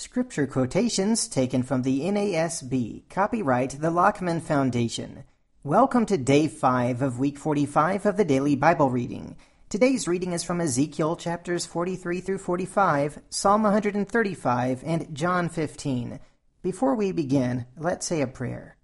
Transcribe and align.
Scripture 0.00 0.46
quotations 0.46 1.28
taken 1.28 1.62
from 1.62 1.82
the 1.82 2.00
NASB, 2.00 3.06
copyright 3.10 3.78
the 3.82 3.90
Lockman 3.90 4.40
Foundation. 4.40 5.24
Welcome 5.62 6.06
to 6.06 6.16
day 6.16 6.48
5 6.48 7.02
of 7.02 7.18
week 7.18 7.36
45 7.36 8.06
of 8.06 8.16
the 8.16 8.24
daily 8.24 8.56
Bible 8.56 8.88
reading. 8.88 9.36
Today's 9.68 10.08
reading 10.08 10.32
is 10.32 10.42
from 10.42 10.58
Ezekiel 10.58 11.16
chapters 11.16 11.66
43 11.66 12.22
through 12.22 12.38
45, 12.38 13.20
Psalm 13.28 13.62
135, 13.62 14.82
and 14.86 15.14
John 15.14 15.50
15. 15.50 16.18
Before 16.62 16.94
we 16.94 17.12
begin, 17.12 17.66
let's 17.76 18.06
say 18.06 18.22
a 18.22 18.26
prayer. 18.26 18.78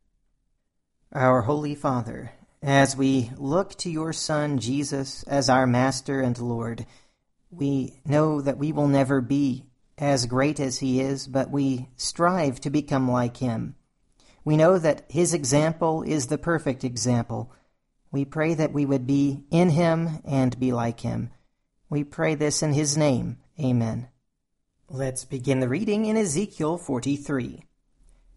Our 1.14 1.41
Holy 1.41 1.75
Father, 1.75 2.33
as 2.62 2.95
we 2.95 3.30
look 3.39 3.75
to 3.77 3.91
your 3.91 4.12
Son 4.12 4.59
Jesus 4.59 5.23
as 5.23 5.48
our 5.48 5.67
Master 5.67 6.21
and 6.21 6.39
Lord, 6.39 6.85
we 7.51 8.01
know 8.05 8.43
that 8.43 8.59
we 8.59 8.71
will 8.71 8.89
never 8.89 9.23
be 9.23 9.64
as 9.99 10.27
great 10.27 10.61
as 10.61 10.79
he 10.79 11.01
is, 11.01 11.27
but 11.27 11.51
we 11.51 11.89
strive 11.97 12.61
to 12.61 12.70
become 12.70 13.11
like 13.11 13.39
him. 13.39 13.75
We 14.45 14.57
know 14.57 14.79
that 14.79 15.05
his 15.09 15.34
example 15.34 16.03
is 16.03 16.27
the 16.27 16.39
perfect 16.39 16.84
example. 16.84 17.51
We 18.11 18.25
pray 18.25 18.55
that 18.55 18.73
we 18.73 18.87
would 18.87 19.06
be 19.06 19.45
in 19.51 19.70
him 19.70 20.20
and 20.25 20.59
be 20.61 20.73
like 20.73 21.01
him. 21.01 21.30
We 21.89 22.05
pray 22.05 22.34
this 22.34 22.62
in 22.62 22.73
his 22.73 22.97
name. 22.97 23.39
Amen. 23.59 24.09
Let's 24.89 25.25
begin 25.25 25.61
the 25.61 25.69
reading 25.69 26.06
in 26.06 26.17
Ezekiel 26.17 26.78
43. 26.78 27.65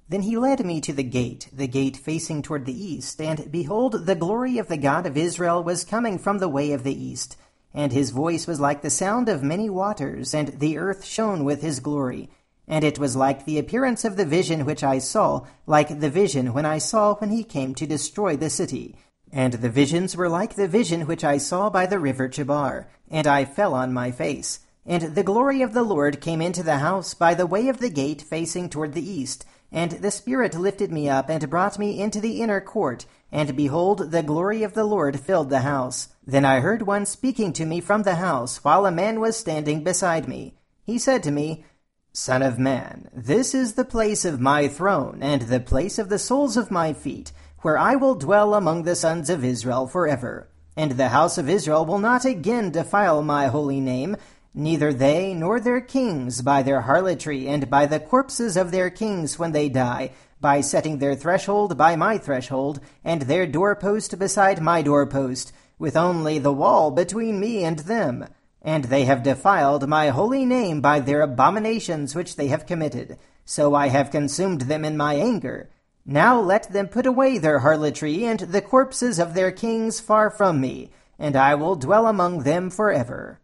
Then 0.07 0.21
he 0.23 0.37
led 0.37 0.65
me 0.65 0.81
to 0.81 0.93
the 0.93 1.03
gate, 1.03 1.49
the 1.53 1.67
gate 1.67 1.97
facing 1.97 2.41
toward 2.41 2.65
the 2.65 2.73
east, 2.73 3.21
and 3.21 3.51
behold, 3.51 4.07
the 4.07 4.15
glory 4.15 4.57
of 4.57 4.67
the 4.67 4.77
God 4.77 5.05
of 5.05 5.15
Israel 5.15 5.63
was 5.63 5.85
coming 5.85 6.17
from 6.17 6.39
the 6.39 6.49
way 6.49 6.71
of 6.71 6.83
the 6.83 6.99
east 6.99 7.37
and 7.73 7.91
his 7.91 8.09
voice 8.11 8.47
was 8.47 8.59
like 8.59 8.81
the 8.81 8.89
sound 8.89 9.29
of 9.29 9.43
many 9.43 9.69
waters, 9.69 10.33
and 10.33 10.59
the 10.59 10.77
earth 10.77 11.05
shone 11.05 11.43
with 11.43 11.61
his 11.61 11.79
glory. 11.79 12.29
And 12.67 12.83
it 12.83 12.99
was 12.99 13.15
like 13.15 13.45
the 13.45 13.57
appearance 13.57 14.05
of 14.05 14.15
the 14.15 14.25
vision 14.25 14.65
which 14.65 14.83
I 14.83 14.99
saw, 14.99 15.45
like 15.65 15.99
the 15.99 16.09
vision 16.09 16.53
when 16.53 16.65
I 16.65 16.77
saw 16.77 17.15
when 17.15 17.31
he 17.31 17.43
came 17.43 17.73
to 17.75 17.87
destroy 17.87 18.35
the 18.35 18.49
city. 18.49 18.95
And 19.31 19.53
the 19.53 19.69
visions 19.69 20.15
were 20.15 20.29
like 20.29 20.55
the 20.55 20.67
vision 20.67 21.05
which 21.07 21.23
I 21.23 21.37
saw 21.37 21.69
by 21.69 21.85
the 21.85 21.99
river 21.99 22.27
Chebar, 22.27 22.87
and 23.09 23.27
I 23.27 23.45
fell 23.45 23.73
on 23.73 23.93
my 23.93 24.11
face. 24.11 24.59
And 24.85 25.15
the 25.15 25.23
glory 25.23 25.61
of 25.61 25.73
the 25.73 25.83
Lord 25.83 26.21
came 26.21 26.41
into 26.41 26.63
the 26.63 26.79
house 26.79 27.13
by 27.13 27.33
the 27.33 27.45
way 27.45 27.67
of 27.67 27.79
the 27.79 27.89
gate 27.91 28.21
facing 28.21 28.69
toward 28.69 28.93
the 28.93 29.07
east. 29.07 29.45
And 29.71 29.91
the 29.91 30.11
Spirit 30.11 30.55
lifted 30.55 30.91
me 30.91 31.07
up 31.07 31.29
and 31.29 31.49
brought 31.49 31.77
me 31.77 32.01
into 32.01 32.19
the 32.19 32.41
inner 32.41 32.59
court, 32.59 33.05
and 33.31 33.55
behold, 33.55 34.11
the 34.11 34.23
glory 34.23 34.63
of 34.63 34.73
the 34.73 34.83
Lord 34.83 35.19
filled 35.19 35.49
the 35.49 35.59
house. 35.59 36.09
Then 36.25 36.43
I 36.43 36.59
heard 36.59 36.83
one 36.83 37.05
speaking 37.05 37.53
to 37.53 37.65
me 37.65 37.79
from 37.79 38.03
the 38.03 38.15
house, 38.15 38.63
while 38.63 38.85
a 38.85 38.91
man 38.91 39.19
was 39.19 39.37
standing 39.37 39.83
beside 39.83 40.27
me. 40.27 40.55
He 40.83 40.97
said 40.97 41.21
to 41.23 41.31
me, 41.31 41.65
Son 42.11 42.41
of 42.41 42.57
man, 42.57 43.09
this 43.13 43.53
is 43.53 43.73
the 43.73 43.85
place 43.85 44.25
of 44.25 44.39
my 44.39 44.67
throne, 44.67 45.19
and 45.21 45.43
the 45.43 45.59
place 45.59 45.99
of 45.99 46.09
the 46.09 46.17
soles 46.17 46.57
of 46.57 46.71
my 46.71 46.91
feet, 46.91 47.31
where 47.59 47.77
I 47.77 47.95
will 47.95 48.15
dwell 48.15 48.55
among 48.55 48.83
the 48.83 48.95
sons 48.95 49.29
of 49.29 49.43
Israel 49.43 49.85
forever. 49.85 50.49
And 50.75 50.93
the 50.93 51.09
house 51.09 51.37
of 51.37 51.47
Israel 51.47 51.85
will 51.85 51.99
not 51.99 52.25
again 52.25 52.71
defile 52.71 53.21
my 53.21 53.47
holy 53.47 53.79
name, 53.79 54.17
neither 54.59 54.93
they 54.93 55.33
nor 55.33 55.59
their 55.59 55.81
kings 55.81 56.41
by 56.41 56.61
their 56.61 56.81
harlotry 56.81 57.47
and 57.47 57.69
by 57.69 57.85
the 57.85 57.99
corpses 57.99 58.57
of 58.57 58.71
their 58.71 58.89
kings 58.89 59.39
when 59.39 59.53
they 59.53 59.69
die, 59.69 60.11
by 60.41 60.61
setting 60.61 60.99
their 60.99 61.15
threshold 61.15 61.77
by 61.77 61.95
my 61.95 62.17
threshold, 62.17 62.79
and 63.03 63.23
their 63.23 63.47
doorpost 63.47 64.19
beside 64.19 64.61
my 64.61 64.81
doorpost, 64.81 65.51
with 65.77 65.95
only 65.95 66.37
the 66.37 66.53
wall 66.53 66.91
between 66.91 67.39
me 67.39 67.63
and 67.63 67.79
them. 67.79 68.27
And 68.61 68.85
they 68.85 69.05
have 69.05 69.23
defiled 69.23 69.87
my 69.87 70.09
holy 70.09 70.45
name 70.45 70.81
by 70.81 70.99
their 70.99 71.21
abominations 71.21 72.13
which 72.13 72.35
they 72.35 72.47
have 72.47 72.65
committed. 72.65 73.17
So 73.45 73.73
I 73.73 73.87
have 73.87 74.11
consumed 74.11 74.61
them 74.61 74.83
in 74.83 74.97
my 74.97 75.15
anger. 75.15 75.69
Now 76.05 76.39
let 76.39 76.73
them 76.73 76.87
put 76.87 77.05
away 77.05 77.37
their 77.37 77.59
harlotry 77.59 78.25
and 78.25 78.39
the 78.39 78.61
corpses 78.61 79.19
of 79.19 79.33
their 79.33 79.51
kings 79.51 79.99
far 79.99 80.29
from 80.29 80.59
me, 80.59 80.91
and 81.17 81.35
I 81.35 81.55
will 81.55 81.75
dwell 81.75 82.07
among 82.07 82.43
them 82.43 82.69
forever. 82.69 83.39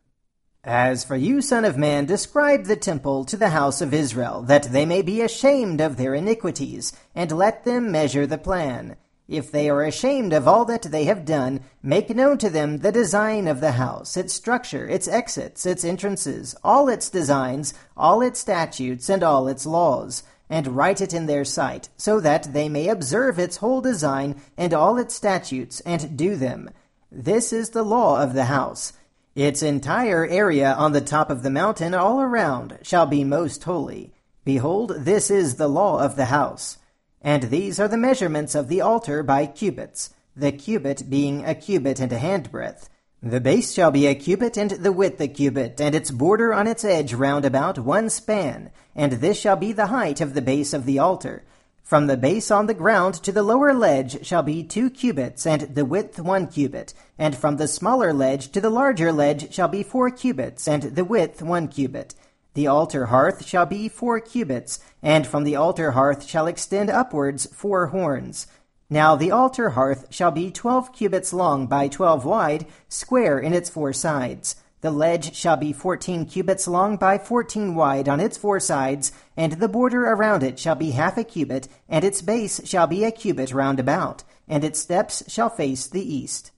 As 0.65 1.03
for 1.03 1.15
you, 1.15 1.43
Son 1.43 1.63
of 1.63 1.77
Man, 1.77 2.05
describe 2.07 2.65
the 2.65 2.75
temple 2.75 3.23
to 3.25 3.37
the 3.37 3.49
house 3.49 3.81
of 3.81 3.93
Israel, 3.93 4.41
that 4.47 4.63
they 4.63 4.83
may 4.83 5.03
be 5.03 5.21
ashamed 5.21 5.79
of 5.79 5.95
their 5.95 6.15
iniquities, 6.15 6.91
and 7.13 7.31
let 7.31 7.65
them 7.65 7.91
measure 7.91 8.25
the 8.25 8.39
plan. 8.39 8.95
If 9.27 9.51
they 9.51 9.69
are 9.69 9.83
ashamed 9.83 10.33
of 10.33 10.47
all 10.47 10.65
that 10.65 10.81
they 10.81 11.03
have 11.03 11.23
done, 11.23 11.59
make 11.83 12.09
known 12.09 12.39
to 12.39 12.49
them 12.49 12.79
the 12.79 12.91
design 12.91 13.47
of 13.47 13.61
the 13.61 13.73
house, 13.73 14.17
its 14.17 14.33
structure, 14.33 14.89
its 14.89 15.07
exits, 15.07 15.67
its 15.67 15.85
entrances, 15.85 16.55
all 16.63 16.89
its 16.89 17.11
designs, 17.11 17.75
all 17.95 18.23
its 18.23 18.39
statutes, 18.39 19.07
and 19.07 19.21
all 19.21 19.47
its 19.47 19.67
laws, 19.67 20.23
and 20.49 20.75
write 20.75 20.99
it 20.99 21.13
in 21.13 21.27
their 21.27 21.45
sight, 21.45 21.89
so 21.95 22.19
that 22.19 22.53
they 22.53 22.69
may 22.69 22.87
observe 22.87 23.37
its 23.37 23.57
whole 23.57 23.81
design 23.81 24.41
and 24.57 24.73
all 24.73 24.97
its 24.97 25.13
statutes, 25.13 25.79
and 25.81 26.17
do 26.17 26.35
them. 26.35 26.71
This 27.11 27.53
is 27.53 27.69
the 27.69 27.83
law 27.83 28.19
of 28.19 28.33
the 28.33 28.45
house. 28.45 28.93
Its 29.35 29.61
entire 29.61 30.25
area 30.25 30.73
on 30.73 30.93
the 30.93 31.01
top 31.01 31.29
of 31.29 31.43
the 31.43 31.49
mountain 31.49 31.93
all 31.93 32.21
around 32.21 32.79
shall 32.81 33.05
be 33.05 33.25
most 33.25 33.65
holy. 33.65 34.13
Behold, 34.45 34.93
this 34.99 35.29
is 35.29 35.55
the 35.55 35.67
law 35.67 35.99
of 35.99 36.15
the 36.15 36.25
house. 36.25 36.77
And 37.21 37.43
these 37.43 37.77
are 37.77 37.89
the 37.89 37.97
measurements 37.97 38.55
of 38.55 38.69
the 38.69 38.79
altar 38.79 39.23
by 39.23 39.45
cubits, 39.45 40.11
the 40.37 40.53
cubit 40.53 41.09
being 41.09 41.43
a 41.43 41.53
cubit 41.53 41.99
and 41.99 42.13
a 42.13 42.17
handbreadth. 42.17 42.87
The 43.21 43.41
base 43.41 43.73
shall 43.73 43.91
be 43.91 44.07
a 44.07 44.15
cubit, 44.15 44.55
and 44.55 44.71
the 44.71 44.93
width 44.93 45.19
a 45.19 45.27
cubit, 45.27 45.81
and 45.81 45.95
its 45.95 46.11
border 46.11 46.53
on 46.53 46.65
its 46.67 46.85
edge 46.85 47.13
round 47.13 47.43
about 47.43 47.79
one 47.79 48.09
span. 48.09 48.71
And 48.95 49.13
this 49.13 49.37
shall 49.37 49.57
be 49.57 49.73
the 49.73 49.87
height 49.87 50.21
of 50.21 50.33
the 50.33 50.41
base 50.41 50.73
of 50.73 50.85
the 50.85 50.99
altar. 50.99 51.43
From 51.85 52.07
the 52.07 52.17
base 52.17 52.49
on 52.49 52.65
the 52.65 52.73
ground 52.73 53.13
to 53.21 53.31
the 53.31 53.43
lower 53.43 53.71
ledge 53.71 54.25
shall 54.25 54.41
be 54.41 54.63
two 54.63 54.89
cubits, 54.89 55.45
and 55.45 55.61
the 55.75 55.85
width 55.85 56.19
one 56.19 56.47
cubit. 56.47 56.95
And 57.19 57.35
from 57.35 57.57
the 57.57 57.67
smaller 57.67 58.11
ledge 58.11 58.51
to 58.53 58.59
the 58.59 58.71
larger 58.71 59.11
ledge 59.11 59.53
shall 59.53 59.67
be 59.67 59.83
four 59.83 60.09
cubits, 60.09 60.67
and 60.67 60.81
the 60.81 61.05
width 61.05 61.43
one 61.43 61.67
cubit. 61.67 62.15
The 62.55 62.65
altar 62.65 63.05
hearth 63.05 63.45
shall 63.45 63.67
be 63.67 63.87
four 63.87 64.19
cubits, 64.19 64.79
and 65.03 65.27
from 65.27 65.43
the 65.43 65.57
altar 65.57 65.91
hearth 65.91 66.25
shall 66.25 66.47
extend 66.47 66.89
upwards 66.89 67.45
four 67.53 67.85
horns. 67.87 68.47
Now 68.89 69.15
the 69.15 69.29
altar 69.29 69.69
hearth 69.69 70.07
shall 70.09 70.31
be 70.31 70.49
twelve 70.49 70.91
cubits 70.91 71.33
long 71.33 71.67
by 71.67 71.87
twelve 71.87 72.25
wide, 72.25 72.65
square 72.89 73.37
in 73.37 73.53
its 73.53 73.69
four 73.69 73.93
sides. 73.93 74.55
The 74.85 74.91
ledge 74.91 75.33
shall 75.33 75.57
be 75.57 75.73
fourteen 75.73 76.27
cubits 76.27 76.67
long 76.67 76.97
by 76.97 77.17
fourteen 77.17 77.73
wide 77.73 78.07
on 78.07 78.19
its 78.19 78.37
four 78.37 78.59
sides, 78.59 79.11
and 79.35 79.53
the 79.53 79.67
border 79.67 80.05
around 80.05 80.43
it 80.43 80.59
shall 80.59 80.75
be 80.75 80.91
half 80.91 81.17
a 81.17 81.23
cubit, 81.23 81.67
and 81.89 82.05
its 82.05 82.21
base 82.21 82.61
shall 82.65 82.85
be 82.85 83.03
a 83.03 83.09
cubit 83.09 83.51
round 83.51 83.79
about, 83.79 84.23
and 84.47 84.63
its 84.63 84.79
steps 84.79 85.23
shall 85.27 85.49
face 85.49 85.87
the 85.87 86.07
east. 86.07 86.51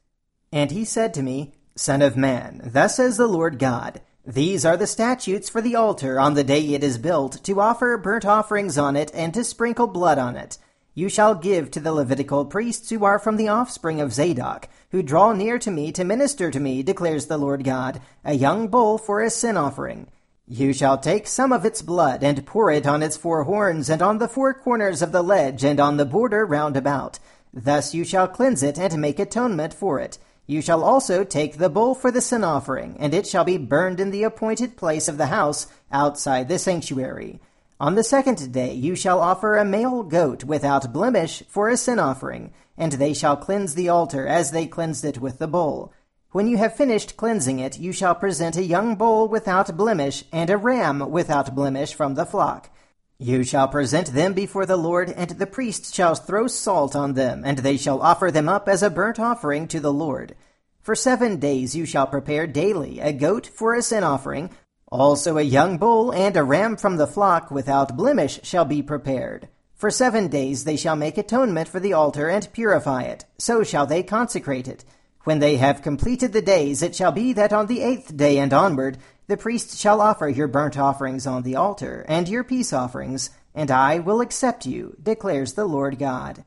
And 0.52 0.72
he 0.72 0.84
said 0.84 1.14
to 1.14 1.24
me, 1.24 1.54
Son 1.78 2.02
of 2.02 2.18
man, 2.18 2.60
thus 2.66 2.98
says 2.98 3.16
the 3.16 3.28
Lord 3.28 3.60
God, 3.60 4.02
These 4.26 4.66
are 4.66 4.76
the 4.76 4.88
statutes 4.88 5.48
for 5.48 5.62
the 5.62 5.78
altar 5.78 6.20
on 6.20 6.34
the 6.34 6.44
day 6.44 6.74
it 6.74 6.84
is 6.84 6.98
built, 6.98 7.42
to 7.46 7.62
offer 7.62 7.98
burnt 7.98 8.26
offerings 8.26 8.78
on 8.78 8.98
it, 8.98 9.10
and 9.14 9.34
to 9.36 9.46
sprinkle 9.46 9.88
blood 9.88 10.18
on 10.18 10.36
it. 10.36 10.58
You 10.98 11.10
shall 11.10 11.36
give 11.36 11.70
to 11.70 11.80
the 11.80 11.92
Levitical 11.92 12.44
priests 12.44 12.90
who 12.90 13.06
are 13.06 13.20
from 13.20 13.38
the 13.38 13.50
offspring 13.50 14.02
of 14.02 14.12
Zadok, 14.12 14.68
who 14.90 15.04
draw 15.04 15.32
near 15.32 15.60
to 15.60 15.70
me 15.70 15.92
to 15.92 16.04
minister 16.04 16.50
to 16.50 16.60
me, 16.60 16.82
declares 16.82 17.28
the 17.28 17.38
Lord 17.38 17.64
God, 17.64 18.02
a 18.26 18.34
young 18.34 18.68
bull 18.68 18.98
for 18.98 19.22
a 19.22 19.30
sin 19.30 19.58
offering. 19.58 20.08
You 20.48 20.74
shall 20.74 20.98
take 20.98 21.28
some 21.28 21.54
of 21.54 21.66
its 21.66 21.84
blood, 21.84 22.24
and 22.24 22.48
pour 22.48 22.72
it 22.72 22.88
on 22.88 23.04
its 23.04 23.16
four 23.16 23.44
horns, 23.44 23.92
and 23.92 24.02
on 24.02 24.18
the 24.18 24.28
four 24.28 24.56
corners 24.56 25.04
of 25.04 25.12
the 25.12 25.22
ledge, 25.22 25.64
and 25.64 25.80
on 25.80 25.98
the 25.98 26.04
border 26.06 26.44
round 26.48 26.76
about. 26.76 27.20
Thus 27.54 27.94
you 27.94 28.04
shall 28.04 28.28
cleanse 28.28 28.64
it, 28.64 28.80
and 28.80 29.00
make 29.00 29.20
atonement 29.20 29.76
for 29.76 30.00
it. 30.00 30.18
You 30.48 30.64
shall 30.64 30.84
also 30.84 31.24
take 31.24 31.60
the 31.60 31.70
bull 31.70 31.94
for 31.94 32.10
the 32.10 32.22
sin 32.22 32.44
offering, 32.44 32.98
and 33.00 33.14
it 33.14 33.28
shall 33.28 33.44
be 33.44 33.60
burned 33.60 34.00
in 34.00 34.10
the 34.10 34.24
appointed 34.24 34.76
place 34.76 35.08
of 35.08 35.20
the 35.20 35.28
house, 35.28 35.68
outside 35.92 36.48
the 36.48 36.58
sanctuary. 36.58 37.40
On 37.80 37.94
the 37.94 38.04
second 38.04 38.52
day 38.52 38.74
you 38.74 38.96
shall 38.96 39.20
offer 39.20 39.56
a 39.56 39.64
male 39.64 40.02
goat 40.02 40.44
without 40.44 40.92
blemish 40.92 41.44
for 41.48 41.70
a 41.70 41.78
sin 41.78 42.00
offering, 42.00 42.52
and 42.76 42.94
they 42.94 43.14
shall 43.14 43.38
cleanse 43.38 43.76
the 43.76 43.90
altar 43.90 44.26
as 44.26 44.50
they 44.50 44.66
cleansed 44.66 45.06
it 45.06 45.20
with 45.20 45.38
the 45.38 45.48
bull. 45.48 45.94
When 46.32 46.48
you 46.48 46.58
have 46.58 46.76
finished 46.76 47.18
cleansing 47.18 47.60
it, 47.60 47.78
you 47.80 47.92
shall 47.92 48.16
present 48.16 48.58
a 48.58 48.64
young 48.64 48.96
bull 48.96 49.28
without 49.28 49.78
blemish, 49.78 50.24
and 50.32 50.50
a 50.50 50.58
ram 50.58 51.12
without 51.12 51.54
blemish 51.54 51.94
from 51.94 52.16
the 52.16 52.26
flock. 52.26 52.72
You 53.20 53.44
shall 53.44 53.68
present 53.68 54.14
them 54.14 54.34
before 54.34 54.66
the 54.66 54.78
Lord, 54.78 55.10
and 55.12 55.30
the 55.32 55.48
priests 55.48 55.94
shall 55.94 56.16
throw 56.16 56.48
salt 56.48 56.96
on 56.96 57.14
them, 57.14 57.44
and 57.46 57.60
they 57.60 57.78
shall 57.78 58.02
offer 58.02 58.32
them 58.32 58.50
up 58.50 58.68
as 58.68 58.82
a 58.82 58.90
burnt 58.90 59.20
offering 59.20 59.68
to 59.70 59.80
the 59.80 59.94
Lord. 59.94 60.36
For 60.82 60.96
seven 60.96 61.38
days 61.38 61.76
you 61.76 61.86
shall 61.86 62.08
prepare 62.08 62.48
daily 62.48 63.00
a 63.00 63.14
goat 63.14 63.48
for 63.48 63.76
a 63.76 63.82
sin 63.82 64.04
offering, 64.04 64.50
also 64.90 65.38
a 65.38 65.42
young 65.42 65.78
bull 65.78 66.12
and 66.14 66.38
a 66.38 66.44
ram 66.44 66.78
from 66.78 66.98
the 66.98 67.08
flock 67.08 67.52
without 67.52 67.98
blemish 67.98 68.40
shall 68.44 68.66
be 68.66 68.82
prepared. 68.82 69.50
For 69.76 69.92
seven 69.92 70.28
days 70.28 70.64
they 70.64 70.78
shall 70.78 70.96
make 70.96 71.18
atonement 71.18 71.68
for 71.68 71.80
the 71.80 71.94
altar 71.94 72.30
and 72.30 72.52
purify 72.52 73.04
it. 73.04 73.26
So 73.38 73.64
shall 73.64 73.86
they 73.86 74.02
consecrate 74.02 74.68
it. 74.68 74.86
When 75.24 75.40
they 75.40 75.58
have 75.58 75.82
completed 75.82 76.32
the 76.32 76.42
days, 76.42 76.82
it 76.82 76.96
shall 76.96 77.12
be 77.12 77.34
that 77.34 77.52
on 77.52 77.68
the 77.68 77.82
eighth 77.82 78.16
day 78.16 78.40
and 78.40 78.54
onward 78.54 78.98
The 79.28 79.36
priest 79.36 79.78
shall 79.78 80.00
offer 80.00 80.30
your 80.30 80.48
burnt 80.48 80.78
offerings 80.78 81.28
on 81.28 81.44
the 81.44 81.58
altar, 81.58 82.06
and 82.08 82.30
your 82.30 82.46
peace 82.46 82.72
offerings, 82.72 83.30
and 83.54 83.70
I 83.70 84.00
will 84.00 84.22
accept 84.22 84.66
you, 84.66 84.96
declares 85.04 85.54
the 85.54 85.66
Lord 85.66 86.00
God. 86.00 86.46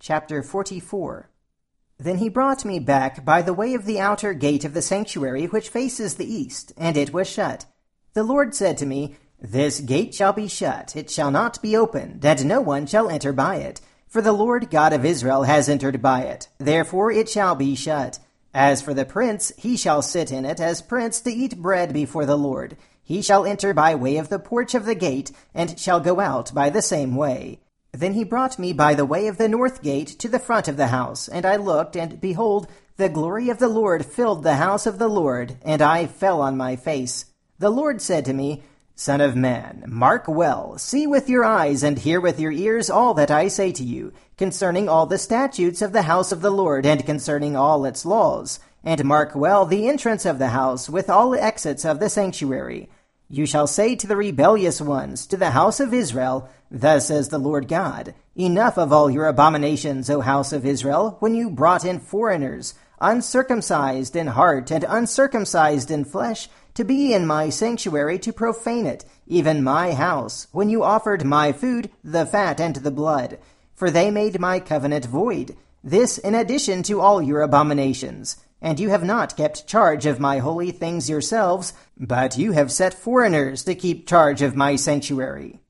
Chapter 0.00 0.42
44 0.42 1.30
Then 2.04 2.18
he 2.18 2.28
brought 2.28 2.66
me 2.66 2.80
back 2.80 3.24
by 3.24 3.40
the 3.40 3.54
way 3.54 3.72
of 3.72 3.86
the 3.86 3.98
outer 3.98 4.34
gate 4.34 4.66
of 4.66 4.74
the 4.74 4.82
sanctuary 4.82 5.46
which 5.46 5.70
faces 5.70 6.16
the 6.16 6.30
east, 6.30 6.70
and 6.76 6.98
it 6.98 7.14
was 7.14 7.26
shut. 7.26 7.64
The 8.12 8.22
Lord 8.22 8.54
said 8.54 8.76
to 8.78 8.86
me, 8.86 9.16
This 9.40 9.80
gate 9.80 10.14
shall 10.14 10.34
be 10.34 10.46
shut, 10.46 10.94
it 10.96 11.10
shall 11.10 11.30
not 11.30 11.62
be 11.62 11.74
opened, 11.74 12.22
and 12.22 12.44
no 12.44 12.60
one 12.60 12.84
shall 12.84 13.08
enter 13.08 13.32
by 13.32 13.56
it. 13.56 13.80
For 14.06 14.20
the 14.20 14.34
Lord 14.34 14.68
God 14.68 14.92
of 14.92 15.06
Israel 15.06 15.44
has 15.44 15.66
entered 15.66 16.02
by 16.02 16.24
it, 16.24 16.48
therefore 16.58 17.10
it 17.10 17.30
shall 17.30 17.54
be 17.54 17.74
shut. 17.74 18.18
As 18.52 18.82
for 18.82 18.92
the 18.92 19.06
prince, 19.06 19.50
he 19.56 19.74
shall 19.74 20.02
sit 20.02 20.30
in 20.30 20.44
it 20.44 20.60
as 20.60 20.82
prince 20.82 21.22
to 21.22 21.30
eat 21.30 21.62
bread 21.62 21.94
before 21.94 22.26
the 22.26 22.36
Lord. 22.36 22.76
He 23.02 23.22
shall 23.22 23.46
enter 23.46 23.72
by 23.72 23.94
way 23.94 24.18
of 24.18 24.28
the 24.28 24.38
porch 24.38 24.74
of 24.74 24.84
the 24.84 24.94
gate, 24.94 25.32
and 25.54 25.80
shall 25.80 26.00
go 26.00 26.20
out 26.20 26.52
by 26.52 26.68
the 26.68 26.82
same 26.82 27.16
way. 27.16 27.60
Then 27.94 28.14
he 28.14 28.24
brought 28.24 28.58
me 28.58 28.72
by 28.72 28.94
the 28.94 29.04
way 29.04 29.28
of 29.28 29.38
the 29.38 29.48
north 29.48 29.80
gate 29.80 30.08
to 30.18 30.28
the 30.28 30.40
front 30.40 30.66
of 30.66 30.76
the 30.76 30.88
house, 30.88 31.28
and 31.28 31.46
I 31.46 31.54
looked, 31.54 31.94
and 31.96 32.20
behold, 32.20 32.66
the 32.96 33.08
glory 33.08 33.50
of 33.50 33.60
the 33.60 33.68
Lord 33.68 34.04
filled 34.04 34.42
the 34.42 34.56
house 34.56 34.84
of 34.84 34.98
the 34.98 35.08
Lord, 35.08 35.58
and 35.62 35.80
I 35.80 36.06
fell 36.06 36.40
on 36.42 36.56
my 36.56 36.74
face. 36.74 37.26
The 37.60 37.70
Lord 37.70 38.02
said 38.02 38.24
to 38.24 38.32
me, 38.32 38.64
Son 38.96 39.20
of 39.20 39.36
man, 39.36 39.84
mark 39.86 40.26
well, 40.26 40.76
see 40.76 41.06
with 41.06 41.28
your 41.28 41.44
eyes, 41.44 41.84
and 41.84 41.96
hear 41.96 42.20
with 42.20 42.40
your 42.40 42.50
ears 42.50 42.90
all 42.90 43.14
that 43.14 43.30
I 43.30 43.46
say 43.46 43.70
to 43.70 43.84
you, 43.84 44.12
concerning 44.36 44.88
all 44.88 45.06
the 45.06 45.16
statutes 45.16 45.80
of 45.80 45.92
the 45.92 46.02
house 46.02 46.32
of 46.32 46.40
the 46.40 46.50
Lord, 46.50 46.84
and 46.84 47.06
concerning 47.06 47.54
all 47.54 47.84
its 47.84 48.04
laws. 48.04 48.58
And 48.82 49.04
mark 49.04 49.36
well 49.36 49.66
the 49.66 49.88
entrance 49.88 50.26
of 50.26 50.40
the 50.40 50.48
house, 50.48 50.90
with 50.90 51.08
all 51.08 51.36
exits 51.36 51.84
of 51.84 52.00
the 52.00 52.10
sanctuary. 52.10 52.88
You 53.34 53.46
shall 53.46 53.66
say 53.66 53.96
to 53.96 54.06
the 54.06 54.14
rebellious 54.14 54.80
ones, 54.80 55.26
to 55.26 55.36
the 55.36 55.50
house 55.50 55.80
of 55.80 55.92
Israel, 55.92 56.48
Thus 56.70 57.08
says 57.08 57.30
the 57.30 57.38
Lord 57.38 57.66
God, 57.66 58.14
Enough 58.36 58.78
of 58.78 58.92
all 58.92 59.10
your 59.10 59.26
abominations, 59.26 60.08
O 60.08 60.20
house 60.20 60.52
of 60.52 60.64
Israel, 60.64 61.16
when 61.18 61.34
you 61.34 61.50
brought 61.50 61.84
in 61.84 61.98
foreigners, 61.98 62.74
uncircumcised 63.00 64.14
in 64.14 64.28
heart 64.28 64.70
and 64.70 64.84
uncircumcised 64.88 65.90
in 65.90 66.04
flesh, 66.04 66.48
to 66.74 66.84
be 66.84 67.12
in 67.12 67.26
my 67.26 67.48
sanctuary 67.48 68.20
to 68.20 68.32
profane 68.32 68.86
it, 68.86 69.04
even 69.26 69.64
my 69.64 69.94
house, 69.94 70.46
when 70.52 70.68
you 70.68 70.84
offered 70.84 71.24
my 71.24 71.50
food, 71.50 71.90
the 72.04 72.24
fat 72.26 72.60
and 72.60 72.76
the 72.76 72.92
blood. 72.92 73.40
For 73.74 73.90
they 73.90 74.12
made 74.12 74.38
my 74.38 74.60
covenant 74.60 75.06
void, 75.06 75.56
this 75.82 76.18
in 76.18 76.36
addition 76.36 76.84
to 76.84 77.00
all 77.00 77.20
your 77.20 77.42
abominations. 77.42 78.36
And 78.64 78.80
you 78.80 78.88
have 78.88 79.04
not 79.04 79.36
kept 79.36 79.66
charge 79.66 80.06
of 80.06 80.18
my 80.18 80.38
holy 80.38 80.70
things 80.70 81.10
yourselves, 81.10 81.74
but 81.98 82.38
you 82.38 82.52
have 82.52 82.72
set 82.72 82.94
foreigners 82.94 83.62
to 83.64 83.74
keep 83.74 84.08
charge 84.08 84.40
of 84.40 84.56
my 84.56 84.76
sanctuary. 84.76 85.60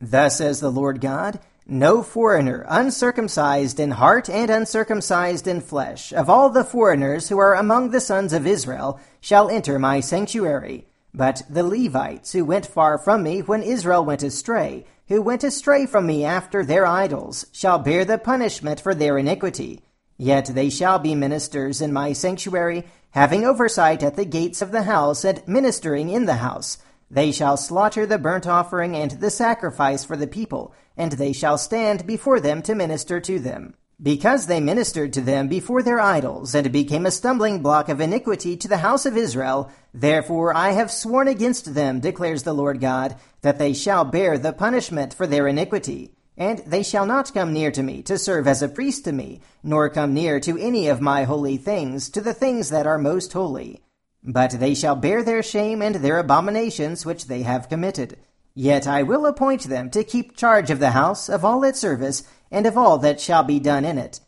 Thus 0.00 0.38
says 0.38 0.60
the 0.60 0.70
Lord 0.70 1.00
God, 1.00 1.40
no 1.66 2.04
foreigner, 2.04 2.64
uncircumcised 2.68 3.80
in 3.80 3.90
heart 3.90 4.30
and 4.30 4.48
uncircumcised 4.48 5.48
in 5.48 5.60
flesh, 5.60 6.12
of 6.12 6.30
all 6.30 6.48
the 6.48 6.62
foreigners 6.62 7.28
who 7.28 7.38
are 7.38 7.56
among 7.56 7.90
the 7.90 8.00
sons 8.00 8.32
of 8.32 8.46
Israel, 8.46 9.00
shall 9.20 9.50
enter 9.50 9.76
my 9.80 9.98
sanctuary. 9.98 10.86
But 11.12 11.42
the 11.50 11.64
Levites, 11.64 12.30
who 12.30 12.44
went 12.44 12.64
far 12.64 12.96
from 12.96 13.24
me 13.24 13.40
when 13.40 13.64
Israel 13.64 14.04
went 14.04 14.22
astray, 14.22 14.86
who 15.08 15.20
went 15.20 15.42
astray 15.42 15.84
from 15.84 16.06
me 16.06 16.24
after 16.24 16.64
their 16.64 16.86
idols, 16.86 17.46
shall 17.50 17.80
bear 17.80 18.04
the 18.04 18.18
punishment 18.18 18.78
for 18.80 18.94
their 18.94 19.18
iniquity. 19.18 19.82
Yet 20.18 20.46
they 20.46 20.70
shall 20.70 20.98
be 20.98 21.14
ministers 21.14 21.80
in 21.80 21.92
my 21.92 22.12
sanctuary, 22.12 22.84
having 23.10 23.44
oversight 23.44 24.02
at 24.02 24.16
the 24.16 24.24
gates 24.24 24.62
of 24.62 24.72
the 24.72 24.84
house, 24.84 25.24
and 25.24 25.46
ministering 25.46 26.08
in 26.08 26.26
the 26.26 26.36
house. 26.36 26.78
They 27.10 27.32
shall 27.32 27.56
slaughter 27.56 28.06
the 28.06 28.18
burnt 28.18 28.46
offering 28.46 28.96
and 28.96 29.12
the 29.12 29.30
sacrifice 29.30 30.04
for 30.04 30.16
the 30.16 30.26
people, 30.26 30.74
and 30.96 31.12
they 31.12 31.32
shall 31.32 31.58
stand 31.58 32.06
before 32.06 32.40
them 32.40 32.62
to 32.62 32.74
minister 32.74 33.20
to 33.20 33.38
them. 33.38 33.74
Because 34.02 34.46
they 34.46 34.60
ministered 34.60 35.12
to 35.14 35.22
them 35.22 35.48
before 35.48 35.82
their 35.82 36.00
idols, 36.00 36.54
and 36.54 36.70
became 36.70 37.06
a 37.06 37.10
stumbling 37.10 37.62
block 37.62 37.88
of 37.88 38.00
iniquity 38.00 38.56
to 38.56 38.68
the 38.68 38.78
house 38.78 39.06
of 39.06 39.16
Israel, 39.16 39.70
therefore 39.94 40.54
I 40.54 40.72
have 40.72 40.90
sworn 40.90 41.28
against 41.28 41.74
them, 41.74 42.00
declares 42.00 42.42
the 42.42 42.52
Lord 42.52 42.80
God, 42.80 43.16
that 43.40 43.58
they 43.58 43.72
shall 43.72 44.04
bear 44.04 44.36
the 44.36 44.52
punishment 44.52 45.14
for 45.14 45.26
their 45.26 45.48
iniquity. 45.48 46.15
And 46.36 46.58
they 46.66 46.82
shall 46.82 47.06
not 47.06 47.32
come 47.32 47.52
near 47.52 47.70
to 47.70 47.82
me 47.82 48.02
to 48.02 48.18
serve 48.18 48.46
as 48.46 48.62
a 48.62 48.68
priest 48.68 49.04
to 49.04 49.12
me, 49.12 49.40
nor 49.62 49.88
come 49.88 50.12
near 50.12 50.38
to 50.40 50.58
any 50.58 50.88
of 50.88 51.00
my 51.00 51.24
holy 51.24 51.56
things, 51.56 52.10
to 52.10 52.20
the 52.20 52.34
things 52.34 52.68
that 52.68 52.86
are 52.86 52.98
most 52.98 53.32
holy. 53.32 53.80
But 54.22 54.52
they 54.52 54.74
shall 54.74 54.96
bear 54.96 55.22
their 55.22 55.42
shame 55.42 55.80
and 55.80 55.96
their 55.96 56.18
abominations 56.18 57.06
which 57.06 57.26
they 57.26 57.42
have 57.42 57.68
committed. 57.68 58.18
Yet 58.54 58.86
I 58.86 59.02
will 59.02 59.26
appoint 59.26 59.64
them 59.64 59.90
to 59.90 60.04
keep 60.04 60.36
charge 60.36 60.70
of 60.70 60.78
the 60.78 60.90
house, 60.90 61.28
of 61.28 61.44
all 61.44 61.62
its 61.64 61.78
service, 61.78 62.24
and 62.50 62.66
of 62.66 62.76
all 62.76 62.98
that 62.98 63.20
shall 63.20 63.42
be 63.42 63.58
done 63.58 63.84
in 63.84 63.98
it. 63.98 64.20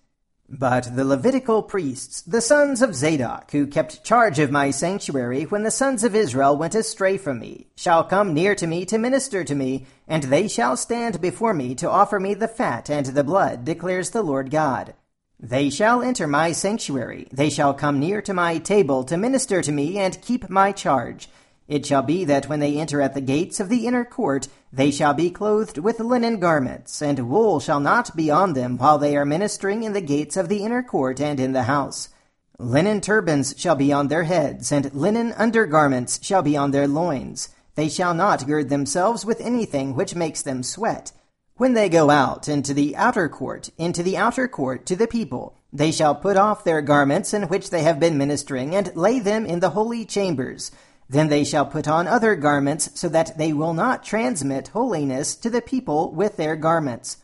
But 0.50 0.97
the 0.97 1.05
Levitical 1.05 1.62
priests, 1.62 2.23
the 2.23 2.41
sons 2.41 2.81
of 2.81 2.95
Zadok, 2.95 3.50
who 3.50 3.67
kept 3.67 4.03
charge 4.03 4.39
of 4.39 4.50
my 4.50 4.71
sanctuary 4.71 5.45
when 5.45 5.62
the 5.62 5.71
sons 5.71 6.03
of 6.03 6.15
Israel 6.15 6.56
went 6.56 6.75
astray 6.75 7.19
from 7.19 7.39
me, 7.39 7.67
shall 7.77 8.03
come 8.03 8.33
near 8.33 8.55
to 8.55 8.67
me 8.67 8.87
to 8.87 8.97
minister 8.97 9.45
to 9.45 9.55
me, 9.55 9.85
and 10.06 10.23
they 10.23 10.49
shall 10.49 10.75
stand 10.75 11.21
before 11.21 11.53
me 11.53 11.75
to 11.75 11.91
offer 11.91 12.19
me 12.19 12.33
the 12.33 12.49
fat 12.49 12.89
and 12.89 13.05
the 13.05 13.23
blood, 13.23 13.67
declares 13.67 14.09
the 14.11 14.23
Lord 14.23 14.50
God. 14.50 14.95
They 15.39 15.69
shall 15.69 16.03
enter 16.03 16.27
my 16.27 16.53
sanctuary, 16.53 17.29
they 17.31 17.50
shall 17.50 17.75
come 17.75 18.00
near 18.00 18.23
to 18.23 18.33
my 18.33 18.56
table 18.56 19.05
to 19.05 19.19
minister 19.19 19.61
to 19.61 19.71
me 19.71 19.99
and 19.99 20.23
keep 20.23 20.49
my 20.49 20.73
charge. 20.73 21.29
It 21.69 21.85
shall 21.85 22.03
be 22.03 22.25
that 22.25 22.49
when 22.49 22.61
they 22.61 22.79
enter 22.79 23.03
at 23.03 23.12
the 23.12 23.21
gates 23.21 23.61
of 23.61 23.69
the 23.69 23.87
inner 23.87 24.06
court, 24.06 24.49
they 24.73 24.91
shall 24.91 25.15
be 25.15 25.31
clothed 25.31 25.79
with 25.79 26.00
linen 26.00 26.38
garments, 26.38 27.00
and 27.00 27.31
wool 27.31 27.59
shall 27.61 27.81
not 27.81 28.15
be 28.15 28.31
on 28.31 28.53
them 28.53 28.76
while 28.76 28.99
they 28.99 29.17
are 29.17 29.25
ministering 29.25 29.82
in 29.82 29.93
the 29.93 30.00
gates 30.00 30.37
of 30.37 30.49
the 30.49 30.62
inner 30.62 30.82
court 30.82 31.20
and 31.20 31.41
in 31.41 31.53
the 31.53 31.65
house. 31.65 32.11
Linen 32.59 33.00
turbans 33.00 33.55
shall 33.56 33.76
be 33.76 33.93
on 33.93 34.09
their 34.09 34.25
heads, 34.25 34.73
and 34.73 34.93
linen 34.93 35.32
undergarments 35.32 36.19
shall 36.23 36.43
be 36.43 36.56
on 36.56 36.73
their 36.73 36.88
loins. 36.88 37.50
They 37.76 37.88
shall 37.88 38.12
not 38.12 38.47
gird 38.47 38.69
themselves 38.69 39.25
with 39.25 39.41
anything 39.41 39.94
which 39.94 40.17
makes 40.17 40.43
them 40.43 40.62
sweat. 40.62 41.12
When 41.56 41.75
they 41.75 41.88
go 41.88 42.11
out 42.11 42.49
into 42.49 42.75
the 42.75 42.97
outer 42.97 43.29
court, 43.29 43.71
into 43.79 44.03
the 44.03 44.17
outer 44.17 44.49
court 44.49 44.87
to 44.87 44.97
the 44.97 45.06
people, 45.06 45.56
they 45.73 45.93
shall 45.93 46.14
put 46.14 46.37
off 46.37 46.64
their 46.64 46.82
garments 46.82 47.32
in 47.32 47.44
which 47.44 47.71
they 47.71 47.82
have 47.82 48.00
been 48.00 48.19
ministering, 48.19 48.75
and 48.75 48.94
lay 48.97 49.19
them 49.19 49.47
in 49.47 49.61
the 49.61 49.71
holy 49.71 50.05
chambers. 50.05 50.71
Then 51.09 51.29
they 51.29 51.45
shall 51.45 51.65
put 51.65 51.89
on 51.89 52.07
other 52.07 52.37
garments, 52.37 52.91
so 52.95 53.09
that 53.09 53.39
they 53.39 53.53
will 53.53 53.73
not 53.73 54.05
transmit 54.05 54.69
holiness 54.69 55.35
to 55.37 55.51
the 55.51 55.63
people 55.63 56.12
with 56.12 56.37
their 56.37 56.57
garments. 56.57 57.19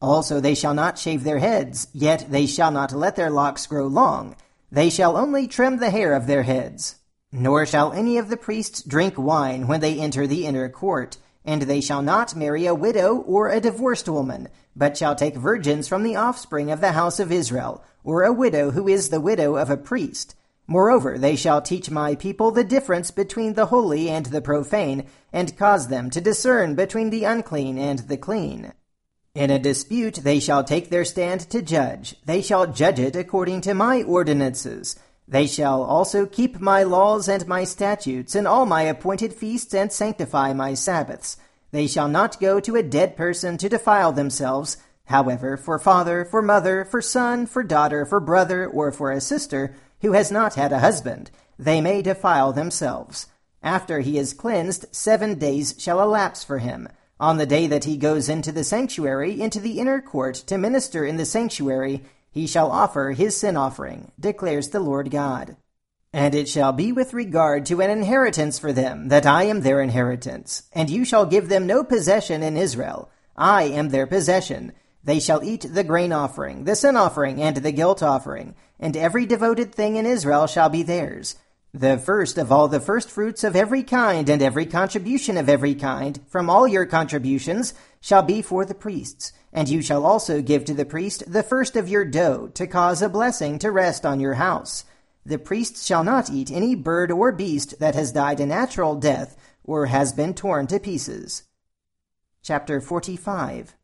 Also 0.00 0.40
they 0.40 0.54
shall 0.54 0.74
not 0.74 0.98
shave 0.98 1.24
their 1.24 1.38
heads, 1.38 1.88
yet 1.92 2.26
they 2.30 2.46
shall 2.46 2.70
not 2.70 2.92
let 2.92 3.16
their 3.16 3.30
locks 3.30 3.66
grow 3.66 3.86
long. 3.86 4.36
They 4.70 4.90
shall 4.90 5.16
only 5.16 5.46
trim 5.46 5.78
the 5.78 5.90
hair 5.90 6.12
of 6.12 6.26
their 6.26 6.42
heads. 6.42 6.96
Nor 7.32 7.64
shall 7.66 7.92
any 7.92 8.18
of 8.18 8.28
the 8.28 8.36
priests 8.36 8.82
drink 8.82 9.14
wine 9.16 9.66
when 9.66 9.80
they 9.80 9.98
enter 9.98 10.26
the 10.26 10.46
inner 10.46 10.68
court 10.68 11.16
and 11.44 11.62
they 11.62 11.80
shall 11.80 12.02
not 12.02 12.34
marry 12.34 12.66
a 12.66 12.74
widow 12.74 13.16
or 13.16 13.50
a 13.50 13.60
divorced 13.60 14.08
woman, 14.08 14.48
but 14.74 14.96
shall 14.96 15.14
take 15.14 15.36
virgins 15.36 15.86
from 15.86 16.02
the 16.02 16.16
offspring 16.16 16.70
of 16.70 16.80
the 16.80 16.92
house 16.92 17.20
of 17.20 17.30
Israel, 17.30 17.84
or 18.02 18.22
a 18.22 18.32
widow 18.32 18.70
who 18.70 18.88
is 18.88 19.10
the 19.10 19.20
widow 19.20 19.56
of 19.56 19.68
a 19.68 19.76
priest. 19.76 20.34
Moreover, 20.66 21.18
they 21.18 21.36
shall 21.36 21.60
teach 21.60 21.90
my 21.90 22.14
people 22.14 22.50
the 22.50 22.64
difference 22.64 23.10
between 23.10 23.54
the 23.54 23.66
holy 23.66 24.08
and 24.08 24.26
the 24.26 24.40
profane, 24.40 25.06
and 25.32 25.56
cause 25.58 25.88
them 25.88 26.08
to 26.10 26.20
discern 26.20 26.74
between 26.74 27.10
the 27.10 27.24
unclean 27.24 27.76
and 27.76 27.98
the 28.00 28.16
clean. 28.16 28.72
In 29.34 29.50
a 29.50 29.58
dispute 29.58 30.20
they 30.22 30.38
shall 30.38 30.62
take 30.62 30.90
their 30.90 31.04
stand 31.04 31.40
to 31.50 31.60
judge. 31.60 32.16
They 32.24 32.40
shall 32.40 32.68
judge 32.68 33.00
it 33.00 33.16
according 33.16 33.62
to 33.62 33.74
my 33.74 34.02
ordinances. 34.04 34.96
They 35.26 35.46
shall 35.46 35.82
also 35.82 36.24
keep 36.24 36.60
my 36.60 36.82
laws 36.82 37.28
and 37.28 37.46
my 37.46 37.64
statutes 37.64 38.34
and 38.34 38.46
all 38.46 38.64
my 38.64 38.82
appointed 38.82 39.32
feasts 39.32 39.74
and 39.74 39.90
sanctify 39.90 40.52
my 40.52 40.74
Sabbaths. 40.74 41.36
They 41.72 41.88
shall 41.88 42.08
not 42.08 42.38
go 42.38 42.60
to 42.60 42.76
a 42.76 42.82
dead 42.82 43.16
person 43.16 43.58
to 43.58 43.68
defile 43.68 44.12
themselves. 44.12 44.76
However, 45.06 45.56
for 45.56 45.78
father, 45.78 46.24
for 46.24 46.40
mother, 46.40 46.84
for 46.84 47.02
son, 47.02 47.46
for 47.46 47.62
daughter, 47.62 48.06
for 48.06 48.20
brother, 48.20 48.66
or 48.66 48.92
for 48.92 49.10
a 49.10 49.20
sister, 49.20 49.74
who 50.04 50.12
has 50.12 50.30
not 50.30 50.54
had 50.54 50.72
a 50.72 50.78
husband, 50.78 51.30
they 51.58 51.80
may 51.80 52.02
defile 52.02 52.52
themselves. 52.52 53.26
After 53.62 54.00
he 54.00 54.18
is 54.18 54.34
cleansed, 54.34 54.86
seven 54.92 55.38
days 55.38 55.74
shall 55.78 56.00
elapse 56.00 56.44
for 56.44 56.58
him. 56.58 56.88
On 57.18 57.38
the 57.38 57.46
day 57.46 57.66
that 57.66 57.84
he 57.84 57.96
goes 57.96 58.28
into 58.28 58.52
the 58.52 58.64
sanctuary, 58.64 59.40
into 59.40 59.60
the 59.60 59.78
inner 59.78 60.00
court, 60.00 60.34
to 60.46 60.58
minister 60.58 61.04
in 61.04 61.16
the 61.16 61.24
sanctuary, 61.24 62.02
he 62.30 62.46
shall 62.46 62.70
offer 62.70 63.12
his 63.12 63.36
sin 63.36 63.56
offering, 63.56 64.10
declares 64.18 64.68
the 64.68 64.80
Lord 64.80 65.10
God. 65.10 65.56
And 66.12 66.34
it 66.34 66.48
shall 66.48 66.72
be 66.72 66.92
with 66.92 67.14
regard 67.14 67.66
to 67.66 67.80
an 67.80 67.90
inheritance 67.90 68.58
for 68.58 68.72
them, 68.72 69.08
that 69.08 69.26
I 69.26 69.44
am 69.44 69.60
their 69.60 69.80
inheritance. 69.80 70.64
And 70.72 70.90
you 70.90 71.04
shall 71.04 71.26
give 71.26 71.48
them 71.48 71.66
no 71.66 71.82
possession 71.82 72.42
in 72.42 72.56
Israel. 72.56 73.10
I 73.36 73.64
am 73.64 73.88
their 73.88 74.06
possession. 74.06 74.72
They 75.04 75.20
shall 75.20 75.44
eat 75.44 75.66
the 75.70 75.84
grain 75.84 76.12
offering, 76.12 76.64
the 76.64 76.74
sin 76.74 76.96
offering, 76.96 77.40
and 77.40 77.58
the 77.58 77.72
guilt 77.72 78.02
offering, 78.02 78.54
and 78.80 78.96
every 78.96 79.26
devoted 79.26 79.74
thing 79.74 79.96
in 79.96 80.06
Israel 80.06 80.46
shall 80.46 80.70
be 80.70 80.82
theirs. 80.82 81.36
The 81.74 81.98
first 81.98 82.38
of 82.38 82.50
all 82.50 82.68
the 82.68 82.80
firstfruits 82.80 83.44
of 83.44 83.56
every 83.56 83.82
kind 83.82 84.28
and 84.30 84.40
every 84.40 84.64
contribution 84.64 85.36
of 85.36 85.48
every 85.48 85.74
kind 85.74 86.20
from 86.28 86.48
all 86.48 86.68
your 86.68 86.86
contributions 86.86 87.74
shall 88.00 88.22
be 88.22 88.40
for 88.40 88.64
the 88.64 88.74
priests. 88.74 89.32
And 89.52 89.68
you 89.68 89.82
shall 89.82 90.06
also 90.06 90.40
give 90.40 90.64
to 90.66 90.74
the 90.74 90.84
priest 90.84 91.30
the 91.30 91.42
first 91.42 91.76
of 91.76 91.88
your 91.88 92.04
dough 92.04 92.48
to 92.54 92.66
cause 92.66 93.02
a 93.02 93.08
blessing 93.08 93.58
to 93.58 93.70
rest 93.70 94.06
on 94.06 94.20
your 94.20 94.34
house. 94.34 94.84
The 95.26 95.38
priest 95.38 95.84
shall 95.84 96.04
not 96.04 96.30
eat 96.30 96.50
any 96.50 96.74
bird 96.74 97.10
or 97.10 97.32
beast 97.32 97.78
that 97.80 97.94
has 97.94 98.12
died 98.12 98.40
a 98.40 98.46
natural 98.46 98.94
death 98.94 99.36
or 99.64 99.86
has 99.86 100.12
been 100.12 100.32
torn 100.32 100.66
to 100.68 100.78
pieces. 100.78 101.42
Chapter 102.42 102.80
45 102.80 103.74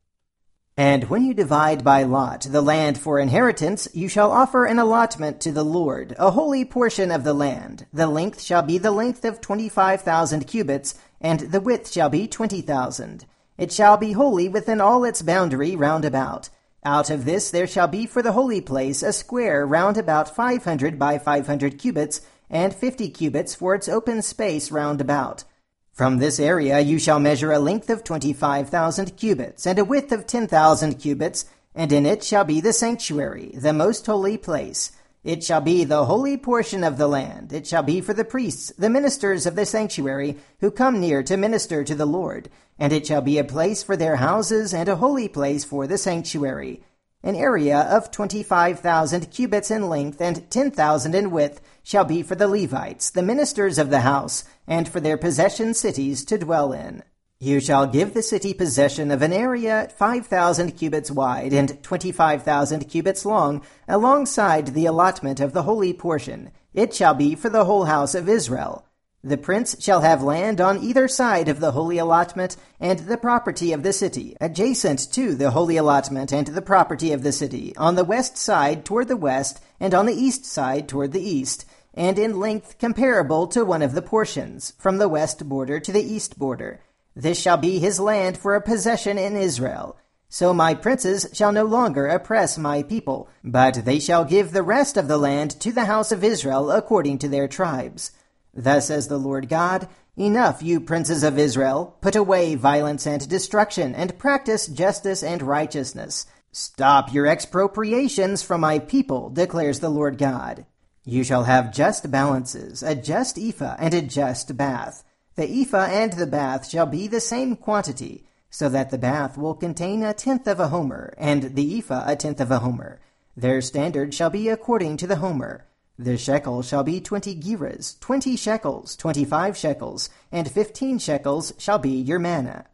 and 0.81 1.05
when 1.11 1.23
you 1.23 1.35
divide 1.35 1.85
by 1.85 2.05
lot 2.05 2.41
the 2.51 2.63
land 2.63 2.97
for 2.97 3.19
inheritance, 3.19 3.87
you 3.93 4.09
shall 4.09 4.33
offer 4.33 4.65
an 4.65 4.79
allotment 4.79 5.39
to 5.39 5.53
the 5.53 5.63
Lord, 5.63 6.17
a 6.19 6.31
holy 6.31 6.65
portion 6.65 7.11
of 7.11 7.23
the 7.23 7.35
land. 7.35 7.85
The 7.93 8.07
length 8.07 8.41
shall 8.41 8.63
be 8.63 8.79
the 8.79 8.91
length 8.91 9.27
of 9.27 9.43
twenty 9.43 9.69
five 9.69 10.01
thousand 10.01 10.47
cubits, 10.47 10.95
and 11.21 11.41
the 11.41 11.61
width 11.61 11.93
shall 11.93 12.09
be 12.09 12.27
twenty 12.27 12.63
thousand. 12.63 13.27
It 13.59 13.71
shall 13.71 13.99
be 13.99 14.13
holy 14.13 14.49
within 14.49 14.81
all 14.81 15.05
its 15.05 15.21
boundary 15.21 15.77
round 15.77 16.07
about. 16.07 16.49
Out 16.83 17.11
of 17.11 17.27
this 17.27 17.51
there 17.51 17.67
shall 17.67 17.87
be 17.87 18.07
for 18.07 18.23
the 18.23 18.33
holy 18.33 18.63
place 18.63 19.03
a 19.03 19.13
square 19.13 19.67
round 19.67 19.99
about 19.99 20.35
five 20.35 20.65
hundred 20.65 20.99
by 20.99 21.19
five 21.19 21.47
hundred 21.47 21.79
cubits, 21.79 22.23
and 22.49 22.75
fifty 22.75 23.11
cubits 23.11 23.55
for 23.55 23.75
its 23.75 23.87
open 23.87 24.23
space 24.23 24.71
round 24.71 25.03
about. 25.03 25.45
From 25.93 26.19
this 26.19 26.41
area 26.41 26.81
you 26.81 26.99
shall 26.99 27.21
measure 27.21 27.53
a 27.53 27.59
length 27.59 27.91
of 27.91 28.05
twenty 28.05 28.33
five 28.33 28.71
thousand 28.71 29.17
cubits, 29.17 29.67
and 29.67 29.79
a 29.79 29.85
width 29.85 30.13
of 30.13 30.27
ten 30.27 30.47
thousand 30.47 30.95
cubits, 30.95 31.45
and 31.75 31.93
in 31.93 32.07
it 32.07 32.25
shall 32.25 32.45
be 32.45 32.61
the 32.61 32.73
sanctuary, 32.73 33.55
the 33.55 33.73
most 33.73 34.07
holy 34.07 34.39
place. 34.39 34.93
It 35.23 35.45
shall 35.45 35.61
be 35.61 35.85
the 35.85 36.07
holy 36.07 36.39
portion 36.39 36.83
of 36.83 36.97
the 36.97 37.07
land. 37.07 37.53
It 37.53 37.67
shall 37.67 37.83
be 37.83 38.01
for 38.01 38.15
the 38.15 38.25
priests, 38.25 38.73
the 38.79 38.89
ministers 38.89 39.45
of 39.45 39.55
the 39.55 39.67
sanctuary, 39.67 40.39
who 40.61 40.71
come 40.71 40.99
near 40.99 41.23
to 41.25 41.37
minister 41.37 41.85
to 41.85 41.95
the 41.95 42.07
Lord. 42.07 42.49
And 42.79 42.91
it 42.91 43.07
shall 43.07 43.21
be 43.21 43.37
a 43.37 43.45
place 43.45 43.83
for 43.83 43.97
their 43.97 44.17
houses, 44.17 44.73
and 44.73 44.89
a 44.89 44.97
holy 44.97 45.29
place 45.29 45.63
for 45.63 45.87
the 45.87 45.99
sanctuary. 45.99 46.83
An 47.23 47.37
area 47.37 47.81
of 47.81 48.11
twenty 48.11 48.43
five 48.43 48.81
thousand 48.81 49.31
cubits 49.31 49.71
in 49.71 49.91
length 49.91 50.23
and 50.23 50.51
ten 50.51 50.71
thousand 50.71 51.15
in 51.15 51.31
width 51.31 51.61
shall 51.83 52.05
be 52.05 52.23
for 52.23 52.35
the 52.35 52.49
Levites, 52.49 53.11
the 53.11 53.23
ministers 53.23 53.79
of 53.79 53.91
the 53.91 54.01
house, 54.01 54.45
and 54.67 54.89
for 54.89 55.01
their 55.01 55.19
possession 55.19 55.75
cities 55.75 56.25
to 56.25 56.39
dwell 56.39 56.73
in. 56.73 57.03
You 57.39 57.61
shall 57.61 57.87
give 57.87 58.15
the 58.15 58.23
city 58.23 58.55
possession 58.55 59.11
of 59.11 59.21
an 59.21 59.35
area 59.35 59.91
five 59.99 60.29
thousand 60.29 60.79
cubits 60.79 61.11
wide 61.11 61.53
and 61.53 61.83
twenty 61.83 62.11
five 62.11 62.43
thousand 62.43 62.89
cubits 62.89 63.27
long, 63.27 63.61
alongside 63.87 64.69
the 64.69 64.87
allotment 64.87 65.41
of 65.41 65.53
the 65.53 65.65
holy 65.65 65.93
portion. 65.93 66.51
It 66.73 66.95
shall 66.95 67.15
be 67.15 67.35
for 67.35 67.51
the 67.51 67.67
whole 67.67 67.85
house 67.85 68.15
of 68.15 68.31
Israel. 68.31 68.87
The 69.23 69.37
prince 69.37 69.77
shall 69.79 70.01
have 70.01 70.23
land 70.23 70.63
on 70.63 70.83
either 70.83 71.07
side 71.07 71.49
of 71.49 71.61
the 71.61 71.73
holy 71.73 71.99
allotment 71.99 72.57
and 72.81 73.01
the 73.01 73.19
property 73.19 73.71
of 73.75 73.83
the 73.83 73.93
city, 73.93 74.35
adjacent 74.41 75.13
to 75.13 75.35
the 75.35 75.51
holy 75.51 75.77
allotment 75.77 76.33
and 76.33 76.47
the 76.47 76.63
property 76.63 77.13
of 77.13 77.23
the 77.23 77.33
city, 77.33 77.77
on 77.77 77.97
the 77.97 78.05
west 78.05 78.39
side 78.39 78.83
toward 78.83 79.09
the 79.09 79.19
west, 79.19 79.61
and 79.79 79.93
on 79.93 80.07
the 80.07 80.15
east 80.15 80.47
side 80.47 80.89
toward 80.89 81.13
the 81.13 81.21
east, 81.21 81.67
and 81.93 82.19
in 82.19 82.41
length 82.41 82.79
comparable 82.79 83.47
to 83.49 83.63
one 83.63 83.83
of 83.83 83.93
the 83.93 84.01
portions, 84.01 84.73
from 84.79 84.97
the 84.97 85.09
west 85.09 85.47
border 85.47 85.79
to 85.79 85.93
the 85.93 86.03
east 86.03 86.39
border. 86.39 86.81
This 87.15 87.39
shall 87.39 87.59
be 87.59 87.79
his 87.79 88.01
land 88.01 88.39
for 88.39 88.55
a 88.55 88.63
possession 88.63 89.19
in 89.19 89.37
Israel. 89.37 89.99
So 90.31 90.55
my 90.55 90.73
princes 90.75 91.27
shall 91.35 91.53
no 91.53 91.65
longer 91.65 92.07
oppress 92.07 92.57
my 92.57 92.85
people, 92.85 93.29
but 93.45 93.85
they 93.85 93.99
shall 93.99 94.25
give 94.25 94.53
the 94.53 94.63
rest 94.63 94.97
of 94.97 95.09
the 95.09 95.19
land 95.19 95.51
to 95.61 95.73
the 95.73 95.85
house 95.85 96.11
of 96.11 96.25
Israel 96.25 96.71
according 96.71 97.19
to 97.19 97.29
their 97.29 97.49
tribes. 97.49 98.13
Thus 98.55 98.89
says 98.89 99.09
the 99.09 99.19
Lord 99.19 99.49
God, 99.49 99.89
Enough, 100.17 100.63
you 100.63 100.81
princes 100.81 101.23
of 101.23 101.39
Israel, 101.39 101.97
put 102.01 102.17
away 102.17 102.55
violence 102.55 103.07
and 103.07 103.27
destruction, 103.29 103.95
and 103.95 104.19
practice 104.19 104.67
justice 104.67 105.23
and 105.23 105.41
righteousness. 105.41 106.27
Stop 106.53 107.13
your 107.15 107.27
expropriations 107.27 108.43
from 108.43 108.61
my 108.61 108.81
people, 108.81 109.31
declares 109.31 109.81
the 109.81 109.89
Lord 109.89 110.19
God. 110.19 110.67
You 111.05 111.25
shall 111.25 111.45
have 111.45 111.73
just 111.73 112.11
balances, 112.11 112.83
a 112.83 112.95
just 112.95 113.39
ephah 113.39 113.77
and 113.79 113.95
a 113.95 114.03
just 114.03 114.57
bath. 114.57 115.05
The 115.37 115.49
ephah 115.49 115.87
and 115.87 116.13
the 116.13 116.27
bath 116.27 116.69
shall 116.69 116.87
be 116.87 117.07
the 117.07 117.21
same 117.21 117.57
quantity, 117.57 118.27
so 118.51 118.69
that 118.69 118.91
the 118.91 118.99
bath 118.99 119.39
will 119.39 119.55
contain 119.55 120.03
a 120.03 120.13
tenth 120.13 120.47
of 120.49 120.59
a 120.61 120.69
homer, 120.69 121.15
and 121.17 121.55
the 121.55 121.79
ephah 121.79 122.05
a 122.07 122.17
tenth 122.17 122.41
of 122.41 122.51
a 122.51 122.59
homer. 122.59 123.01
Their 123.37 123.63
standard 123.63 124.13
shall 124.13 124.29
be 124.29 124.49
according 124.49 124.99
to 124.99 125.07
the 125.07 125.17
homer. 125.17 125.67
The 126.03 126.17
shekel 126.17 126.63
shall 126.63 126.83
be 126.83 126.99
twenty 126.99 127.37
gerahs, 127.37 128.01
twenty 128.01 128.35
shekels, 128.35 128.97
twenty-five 128.97 129.55
shekels, 129.55 130.09
and 130.33 130.51
fifteen 130.51 130.99
shekels 130.99 131.53
shall 131.59 131.79
be 131.79 131.91
your 131.91 132.19
maneh. 132.19 132.65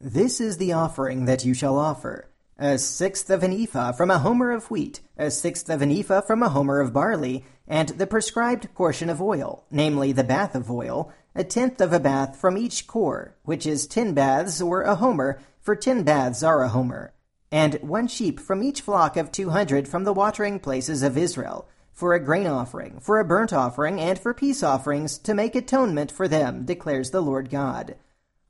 This 0.00 0.40
is 0.40 0.56
the 0.56 0.72
offering 0.72 1.26
that 1.26 1.44
you 1.44 1.52
shall 1.52 1.78
offer. 1.78 2.30
A 2.58 2.78
sixth 2.78 3.28
of 3.28 3.42
an 3.42 3.52
ephah 3.52 3.92
from 3.92 4.10
a 4.10 4.20
homer 4.20 4.52
of 4.52 4.70
wheat, 4.70 5.00
a 5.18 5.30
sixth 5.30 5.68
of 5.68 5.82
an 5.82 5.90
ephah 5.90 6.22
from 6.22 6.42
a 6.42 6.48
homer 6.48 6.80
of 6.80 6.94
barley, 6.94 7.44
and 7.68 7.90
the 7.90 8.06
prescribed 8.06 8.72
portion 8.74 9.10
of 9.10 9.20
oil, 9.20 9.66
namely 9.70 10.12
the 10.12 10.24
bath 10.24 10.54
of 10.54 10.70
oil, 10.70 11.12
a 11.34 11.44
tenth 11.44 11.78
of 11.78 11.92
a 11.92 12.00
bath 12.00 12.36
from 12.36 12.56
each 12.56 12.86
kor, 12.86 13.36
which 13.42 13.66
is 13.66 13.86
ten 13.86 14.14
baths 14.14 14.62
or 14.62 14.80
a 14.80 14.94
homer, 14.94 15.38
for 15.60 15.76
ten 15.76 16.04
baths 16.04 16.42
are 16.42 16.62
a 16.62 16.70
homer, 16.70 17.12
and 17.50 17.74
one 17.82 18.06
sheep 18.06 18.40
from 18.40 18.62
each 18.62 18.80
flock 18.80 19.18
of 19.18 19.30
two 19.30 19.50
hundred 19.50 19.86
from 19.86 20.04
the 20.04 20.14
watering 20.14 20.58
places 20.58 21.02
of 21.02 21.18
Israel, 21.18 21.68
for 21.92 22.14
a 22.14 22.24
grain 22.24 22.46
offering, 22.46 22.98
for 23.00 23.20
a 23.20 23.24
burnt 23.24 23.52
offering, 23.52 24.00
and 24.00 24.18
for 24.18 24.34
peace 24.34 24.62
offerings, 24.62 25.18
to 25.18 25.34
make 25.34 25.54
atonement 25.54 26.10
for 26.10 26.26
them, 26.26 26.64
declares 26.64 27.10
the 27.10 27.20
Lord 27.20 27.50
God. 27.50 27.96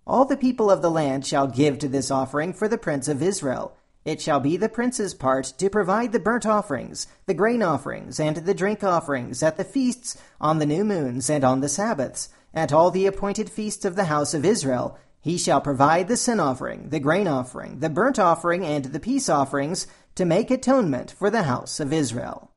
All 0.07 0.25
the 0.25 0.37
people 0.37 0.71
of 0.71 0.83
the 0.83 0.91
land 0.91 1.27
shall 1.27 1.47
give 1.47 1.79
to 1.79 1.89
this 1.89 2.11
offering 2.11 2.53
for 2.53 2.69
the 2.69 2.79
prince 2.79 3.09
of 3.09 3.23
Israel. 3.23 3.77
It 4.05 4.21
shall 4.21 4.41
be 4.41 4.57
the 4.57 4.69
prince's 4.69 5.15
part 5.15 5.53
to 5.59 5.71
provide 5.71 6.11
the 6.11 6.19
burnt 6.19 6.45
offerings, 6.45 7.07
the 7.27 7.35
grain 7.35 7.63
offerings, 7.63 8.19
and 8.19 8.39
the 8.39 8.55
drink 8.55 8.83
offerings 8.83 9.43
at 9.43 9.57
the 9.57 9.65
feasts, 9.65 10.17
on 10.41 10.59
the 10.59 10.67
new 10.67 10.85
moons, 10.85 11.31
and 11.31 11.45
on 11.45 11.61
the 11.61 11.69
Sabbaths, 11.69 12.29
at 12.53 12.73
all 12.73 12.91
the 12.91 13.07
appointed 13.07 13.49
feasts 13.49 13.85
of 13.85 13.95
the 13.95 14.07
house 14.07 14.35
of 14.35 14.45
Israel. 14.45 14.99
He 15.21 15.39
shall 15.39 15.61
provide 15.61 16.09
the 16.09 16.17
sin 16.17 16.41
offering, 16.41 16.89
the 16.89 16.99
grain 16.99 17.29
offering, 17.29 17.79
the 17.79 17.89
burnt 17.89 18.19
offering, 18.19 18.65
and 18.65 18.87
the 18.87 18.99
peace 18.99 19.29
offerings, 19.29 19.87
to 20.17 20.25
make 20.25 20.51
atonement 20.51 21.13
for 21.13 21.31
the 21.31 21.45
house 21.45 21.79
of 21.79 21.93
Israel. 21.93 22.51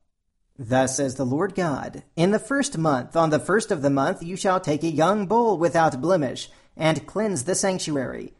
Thus 0.58 0.96
says 0.96 1.16
the 1.16 1.26
Lord 1.26 1.54
God, 1.54 2.02
In 2.16 2.30
the 2.30 2.38
first 2.38 2.78
month, 2.78 3.14
on 3.14 3.30
the 3.30 3.38
first 3.38 3.70
of 3.70 3.82
the 3.82 3.90
month, 3.90 4.22
you 4.22 4.36
shall 4.36 4.58
take 4.58 4.82
a 4.82 4.90
young 4.90 5.26
bull 5.26 5.58
without 5.58 6.00
blemish, 6.00 6.50
and 6.76 7.06
cleanse 7.06 7.44
the 7.44 7.54
sanctuary. 7.54 8.32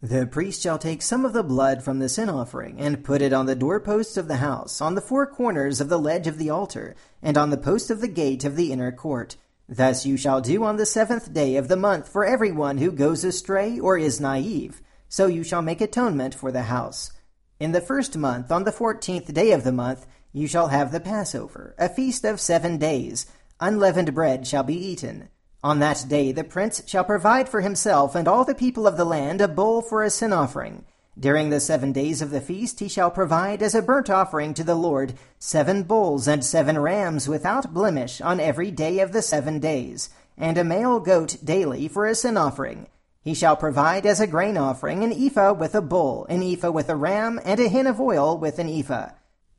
The 0.00 0.26
priest 0.26 0.62
shall 0.62 0.78
take 0.78 1.00
some 1.00 1.24
of 1.24 1.32
the 1.32 1.42
blood 1.42 1.82
from 1.82 1.98
the 1.98 2.08
sin 2.08 2.28
offering, 2.28 2.78
and 2.78 3.02
put 3.02 3.22
it 3.22 3.32
on 3.32 3.46
the 3.46 3.56
doorposts 3.56 4.16
of 4.16 4.28
the 4.28 4.36
house, 4.36 4.80
on 4.80 4.94
the 4.94 5.00
four 5.00 5.26
corners 5.26 5.80
of 5.80 5.88
the 5.88 5.98
ledge 5.98 6.26
of 6.26 6.38
the 6.38 6.50
altar, 6.50 6.94
and 7.22 7.38
on 7.38 7.50
the 7.50 7.56
post 7.56 7.90
of 7.90 8.00
the 8.00 8.08
gate 8.08 8.44
of 8.44 8.54
the 8.54 8.70
inner 8.70 8.92
court. 8.92 9.36
Thus 9.68 10.04
you 10.04 10.16
shall 10.16 10.42
do 10.42 10.62
on 10.62 10.76
the 10.76 10.86
seventh 10.86 11.32
day 11.32 11.56
of 11.56 11.68
the 11.68 11.76
month 11.76 12.08
for 12.08 12.24
every 12.24 12.52
one 12.52 12.78
who 12.78 12.92
goes 12.92 13.24
astray 13.24 13.78
or 13.78 13.96
is 13.96 14.20
naive. 14.20 14.82
So 15.08 15.26
you 15.26 15.42
shall 15.42 15.62
make 15.62 15.80
atonement 15.80 16.34
for 16.34 16.52
the 16.52 16.64
house. 16.64 17.10
In 17.58 17.72
the 17.72 17.80
first 17.80 18.16
month, 18.16 18.52
on 18.52 18.64
the 18.64 18.72
fourteenth 18.72 19.32
day 19.32 19.52
of 19.52 19.64
the 19.64 19.72
month, 19.72 20.06
you 20.34 20.48
shall 20.48 20.66
have 20.66 20.90
the 20.90 20.98
Passover, 20.98 21.76
a 21.78 21.88
feast 21.88 22.24
of 22.24 22.40
seven 22.40 22.76
days. 22.76 23.26
Unleavened 23.60 24.12
bread 24.12 24.46
shall 24.48 24.64
be 24.64 24.74
eaten. 24.74 25.28
On 25.62 25.78
that 25.78 26.04
day 26.08 26.32
the 26.32 26.42
prince 26.42 26.82
shall 26.86 27.04
provide 27.04 27.48
for 27.48 27.60
himself 27.60 28.16
and 28.16 28.26
all 28.26 28.44
the 28.44 28.54
people 28.54 28.88
of 28.88 28.96
the 28.96 29.04
land 29.04 29.40
a 29.40 29.46
bull 29.46 29.80
for 29.80 30.02
a 30.02 30.10
sin 30.10 30.32
offering. 30.32 30.84
During 31.16 31.50
the 31.50 31.60
seven 31.60 31.92
days 31.92 32.20
of 32.20 32.30
the 32.30 32.40
feast 32.40 32.80
he 32.80 32.88
shall 32.88 33.12
provide 33.12 33.62
as 33.62 33.76
a 33.76 33.80
burnt 33.80 34.10
offering 34.10 34.54
to 34.54 34.64
the 34.64 34.74
Lord 34.74 35.14
seven 35.38 35.84
bulls 35.84 36.26
and 36.26 36.44
seven 36.44 36.80
rams 36.80 37.28
without 37.28 37.72
blemish 37.72 38.20
on 38.20 38.40
every 38.40 38.72
day 38.72 38.98
of 38.98 39.12
the 39.12 39.22
seven 39.22 39.60
days, 39.60 40.10
and 40.36 40.58
a 40.58 40.64
male 40.64 40.98
goat 40.98 41.36
daily 41.44 41.86
for 41.86 42.06
a 42.06 42.14
sin 42.16 42.36
offering. 42.36 42.88
He 43.22 43.34
shall 43.34 43.56
provide 43.56 44.04
as 44.04 44.18
a 44.18 44.26
grain 44.26 44.56
offering 44.56 45.04
an 45.04 45.12
ephah 45.12 45.52
with 45.52 45.76
a 45.76 45.80
bull, 45.80 46.26
an 46.28 46.42
ephah 46.42 46.72
with 46.72 46.88
a 46.88 46.96
ram, 46.96 47.40
and 47.44 47.60
a 47.60 47.68
hin 47.68 47.86
of 47.86 48.00
oil 48.00 48.36
with 48.36 48.58
an 48.58 48.68
ephah. 48.68 49.10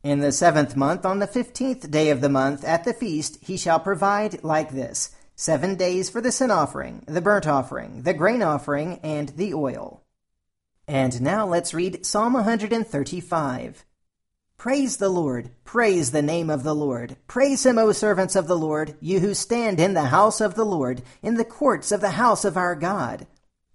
In 0.06 0.20
the 0.20 0.32
seventh 0.32 0.76
month, 0.76 1.04
on 1.04 1.18
the 1.18 1.26
fifteenth 1.26 1.90
day 1.90 2.12
of 2.12 2.22
the 2.22 2.30
month, 2.30 2.64
at 2.64 2.84
the 2.84 2.94
feast, 2.94 3.40
he 3.42 3.58
shall 3.58 3.80
provide 3.80 4.44
like 4.44 4.70
this 4.70 5.10
seven 5.36 5.74
days 5.74 6.12
for 6.12 6.22
the 6.22 6.32
sin 6.32 6.52
offering, 6.52 7.04
the 7.08 7.22
burnt 7.22 7.48
offering, 7.48 8.04
the 8.04 8.14
grain 8.14 8.44
offering, 8.44 9.00
and 9.02 9.30
the 9.30 9.56
oil. 9.56 10.04
And 10.88 11.20
now 11.24 11.48
let's 11.48 11.74
read 11.74 12.06
Psalm 12.06 12.34
135. 12.34 13.84
Praise 14.58 14.98
the 14.98 15.10
Lord, 15.10 15.50
praise 15.64 16.12
the 16.12 16.22
name 16.22 16.52
of 16.52 16.62
the 16.62 16.76
Lord. 16.76 17.18
Praise 17.26 17.66
him, 17.66 17.80
O 17.80 17.92
servants 17.92 18.36
of 18.36 18.46
the 18.46 18.56
Lord, 18.56 18.96
you 19.02 19.22
who 19.22 19.34
stand 19.34 19.80
in 19.80 19.96
the 19.96 20.04
house 20.04 20.40
of 20.40 20.54
the 20.54 20.68
Lord, 20.68 21.02
in 21.24 21.34
the 21.34 21.44
courts 21.44 21.92
of 21.92 22.02
the 22.02 22.12
house 22.12 22.46
of 22.46 22.58
our 22.58 22.76
God. 22.76 23.26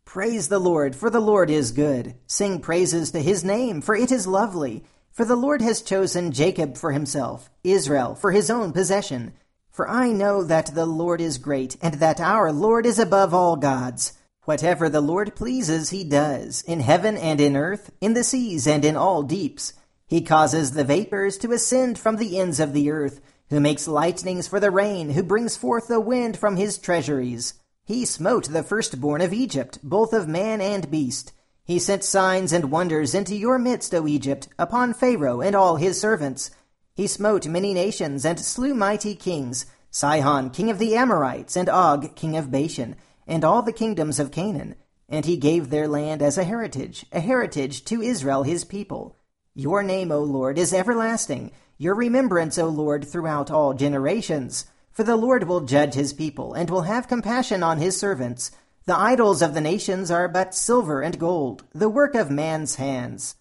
Praise 0.05 0.47
the 0.47 0.61
Lord, 0.61 0.95
for 0.95 1.11
the 1.11 1.19
Lord 1.19 1.51
is 1.51 1.73
good. 1.73 2.15
Sing 2.29 2.61
praises 2.61 3.11
to 3.11 3.21
his 3.21 3.43
name, 3.43 3.81
for 3.81 3.97
it 3.97 4.13
is 4.13 4.29
lovely. 4.29 4.85
For 5.13 5.25
the 5.25 5.37
Lord 5.37 5.61
has 5.61 5.83
chosen 5.83 6.33
Jacob 6.33 6.77
for 6.77 6.93
himself, 6.93 7.51
Israel 7.65 8.15
for 8.15 8.33
his 8.33 8.51
own 8.51 8.73
possession. 8.73 9.35
For 9.71 9.89
I 9.89 10.13
know 10.13 10.43
that 10.45 10.75
the 10.75 10.87
Lord 10.87 11.21
is 11.21 11.39
great, 11.39 11.77
and 11.83 11.95
that 11.95 12.21
our 12.21 12.53
Lord 12.53 12.87
is 12.87 12.99
above 12.99 13.35
all 13.35 13.57
gods. 13.57 14.13
Whatever 14.45 14.89
the 14.89 15.01
Lord 15.01 15.35
pleases, 15.35 15.91
he 15.91 16.05
does, 16.05 16.63
in 16.63 16.81
heaven 16.81 17.17
and 17.17 17.41
in 17.41 17.57
earth, 17.57 17.91
in 18.01 18.15
the 18.15 18.25
seas 18.25 18.67
and 18.67 18.85
in 18.85 18.97
all 18.97 19.23
deeps. 19.23 19.75
He 20.07 20.23
causes 20.23 20.73
the 20.73 20.85
vapors 20.85 21.39
to 21.39 21.53
ascend 21.53 21.99
from 21.99 22.17
the 22.17 22.39
ends 22.39 22.59
of 22.59 22.73
the 22.73 22.91
earth, 22.91 23.21
who 23.49 23.61
makes 23.61 23.87
lightnings 23.87 24.49
for 24.49 24.59
the 24.59 24.71
rain, 24.71 25.11
who 25.11 25.23
brings 25.23 25.57
forth 25.57 25.89
the 25.89 26.01
wind 26.01 26.37
from 26.37 26.57
his 26.57 26.79
treasuries. 26.79 27.55
He 27.85 28.05
smote 28.05 28.49
the 28.49 28.63
firstborn 28.63 29.21
of 29.21 29.33
Egypt, 29.33 29.79
both 29.83 30.13
of 30.13 30.29
man 30.29 30.61
and 30.61 30.91
beast. 30.91 31.33
He 31.71 31.79
sent 31.79 32.03
signs 32.03 32.53
and 32.53 32.73
wonders 32.73 33.15
into 33.15 33.37
your 33.37 33.57
midst, 33.57 33.95
O 33.95 34.09
Egypt, 34.09 34.49
upon 34.59 34.93
Pharaoh 34.93 35.41
and 35.41 35.55
all 35.55 35.77
his 35.77 36.01
servants. 36.01 36.51
He 36.97 37.07
smote 37.07 37.47
many 37.47 37.73
nations 37.73 38.25
and 38.25 38.41
slew 38.41 38.75
mighty 38.75 39.15
kings, 39.15 39.67
Sihon 39.89 40.51
king 40.51 40.69
of 40.69 40.81
the 40.81 40.97
Amorites, 40.97 41.57
and 41.57 41.69
Og 41.69 42.17
king 42.17 42.37
of 42.37 42.51
Bashan, 42.51 42.97
and 43.25 43.45
all 43.45 43.63
the 43.63 43.73
kingdoms 43.73 44.19
of 44.19 44.33
Canaan. 44.33 44.75
And 45.09 45.25
he 45.27 45.37
gave 45.37 45.71
their 45.71 45.87
land 45.87 46.23
as 46.23 46.37
a 46.37 46.43
heritage, 46.43 47.07
a 47.13 47.21
heritage 47.21 47.85
to 47.85 48.03
Israel 48.03 48.43
his 48.43 48.65
people. 48.65 49.17
Your 49.55 49.85
name, 49.85 50.11
O 50.11 50.19
Lord, 50.25 50.59
is 50.59 50.75
everlasting, 50.75 51.53
your 51.79 51.95
remembrance, 51.95 52.59
O 52.59 52.67
Lord, 52.67 53.07
throughout 53.07 53.49
all 53.49 53.75
generations. 53.75 54.67
For 54.91 55.05
the 55.05 55.15
Lord 55.15 55.45
will 55.45 55.61
judge 55.61 55.95
his 55.95 56.13
people, 56.13 56.53
and 56.53 56.69
will 56.69 56.83
have 56.83 57.07
compassion 57.07 57.63
on 57.63 57.79
his 57.79 57.97
servants. 57.97 58.51
The 58.87 58.97
idols 58.97 59.43
of 59.43 59.55
the 59.55 59.61
nations 59.61 60.11
are 60.11 60.29
but 60.29 60.55
silver 60.55 61.03
and 61.03 61.19
gold, 61.19 61.65
the 61.75 61.89
work 61.89 62.15
of 62.15 62.31
man's 62.31 62.77
hands. 62.77 63.37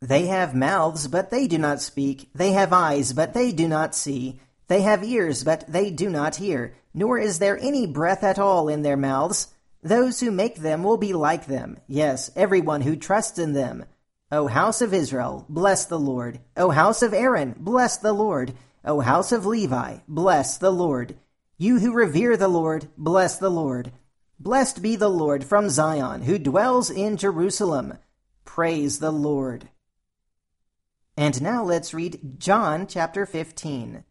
They 0.00 0.26
have 0.26 0.54
mouths, 0.54 1.08
but 1.08 1.30
they 1.30 1.46
do 1.46 1.58
not 1.58 1.80
speak. 1.80 2.28
They 2.34 2.52
have 2.52 2.72
eyes, 2.72 3.12
but 3.12 3.34
they 3.34 3.52
do 3.52 3.68
not 3.68 3.94
see. 3.94 4.40
They 4.68 4.82
have 4.82 5.04
ears, 5.04 5.44
but 5.44 5.64
they 5.68 5.90
do 5.90 6.10
not 6.10 6.36
hear. 6.36 6.74
Nor 6.92 7.18
is 7.18 7.38
there 7.38 7.58
any 7.58 7.86
breath 7.86 8.22
at 8.22 8.38
all 8.38 8.68
in 8.68 8.82
their 8.82 8.96
mouths. 8.96 9.54
Those 9.82 10.20
who 10.20 10.30
make 10.30 10.56
them 10.56 10.82
will 10.82 10.96
be 10.96 11.12
like 11.12 11.46
them. 11.46 11.78
Yes, 11.86 12.30
everyone 12.36 12.82
who 12.82 12.96
trusts 12.96 13.38
in 13.38 13.52
them. 13.52 13.84
O 14.30 14.46
house 14.46 14.80
of 14.80 14.94
Israel, 14.94 15.44
bless 15.48 15.84
the 15.84 15.98
Lord. 15.98 16.40
O 16.56 16.70
house 16.70 17.02
of 17.02 17.12
Aaron, 17.12 17.54
bless 17.58 17.96
the 17.96 18.12
Lord. 18.12 18.54
O 18.84 19.00
house 19.00 19.30
of 19.30 19.46
Levi, 19.46 19.98
bless 20.08 20.58
the 20.58 20.70
Lord. 20.70 21.16
You 21.58 21.78
who 21.78 21.92
revere 21.92 22.36
the 22.36 22.48
Lord, 22.48 22.88
bless 22.96 23.38
the 23.38 23.50
Lord. 23.50 23.92
Blessed 24.42 24.82
be 24.82 24.96
the 24.96 25.08
Lord 25.08 25.44
from 25.44 25.70
Zion, 25.70 26.22
who 26.22 26.36
dwells 26.36 26.90
in 26.90 27.16
Jerusalem. 27.16 27.98
Praise 28.44 28.98
the 28.98 29.12
Lord. 29.12 29.68
And 31.16 31.40
now 31.40 31.62
let's 31.62 31.94
read 31.94 32.40
John 32.40 32.88
chapter 32.88 33.24
15. 33.24 34.02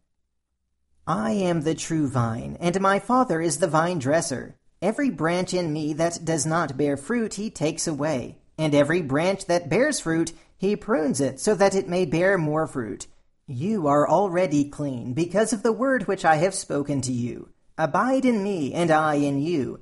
I 1.05 1.31
am 1.31 1.63
the 1.63 1.75
true 1.75 2.07
vine, 2.07 2.55
and 2.61 2.79
my 2.79 2.97
Father 2.97 3.41
is 3.41 3.59
the 3.59 3.67
vine 3.67 3.99
dresser. 3.99 4.55
Every 4.81 5.09
branch 5.09 5.53
in 5.53 5.73
me 5.73 5.91
that 5.95 6.23
does 6.23 6.45
not 6.45 6.77
bear 6.77 6.95
fruit 6.95 7.33
he 7.33 7.49
takes 7.49 7.85
away, 7.85 8.37
and 8.57 8.73
every 8.73 9.01
branch 9.01 9.47
that 9.47 9.67
bears 9.67 9.99
fruit 9.99 10.31
he 10.57 10.77
prunes 10.77 11.19
it 11.19 11.41
so 11.41 11.55
that 11.55 11.75
it 11.75 11.89
may 11.89 12.05
bear 12.05 12.37
more 12.37 12.67
fruit. 12.67 13.05
You 13.47 13.85
are 13.87 14.07
already 14.07 14.69
clean 14.69 15.11
because 15.11 15.51
of 15.51 15.61
the 15.61 15.73
word 15.73 16.07
which 16.07 16.23
I 16.23 16.37
have 16.37 16.53
spoken 16.53 17.01
to 17.01 17.11
you. 17.11 17.49
Abide 17.77 18.23
in 18.23 18.41
me, 18.41 18.73
and 18.73 18.91
I 18.91 19.15
in 19.15 19.41
you. 19.41 19.81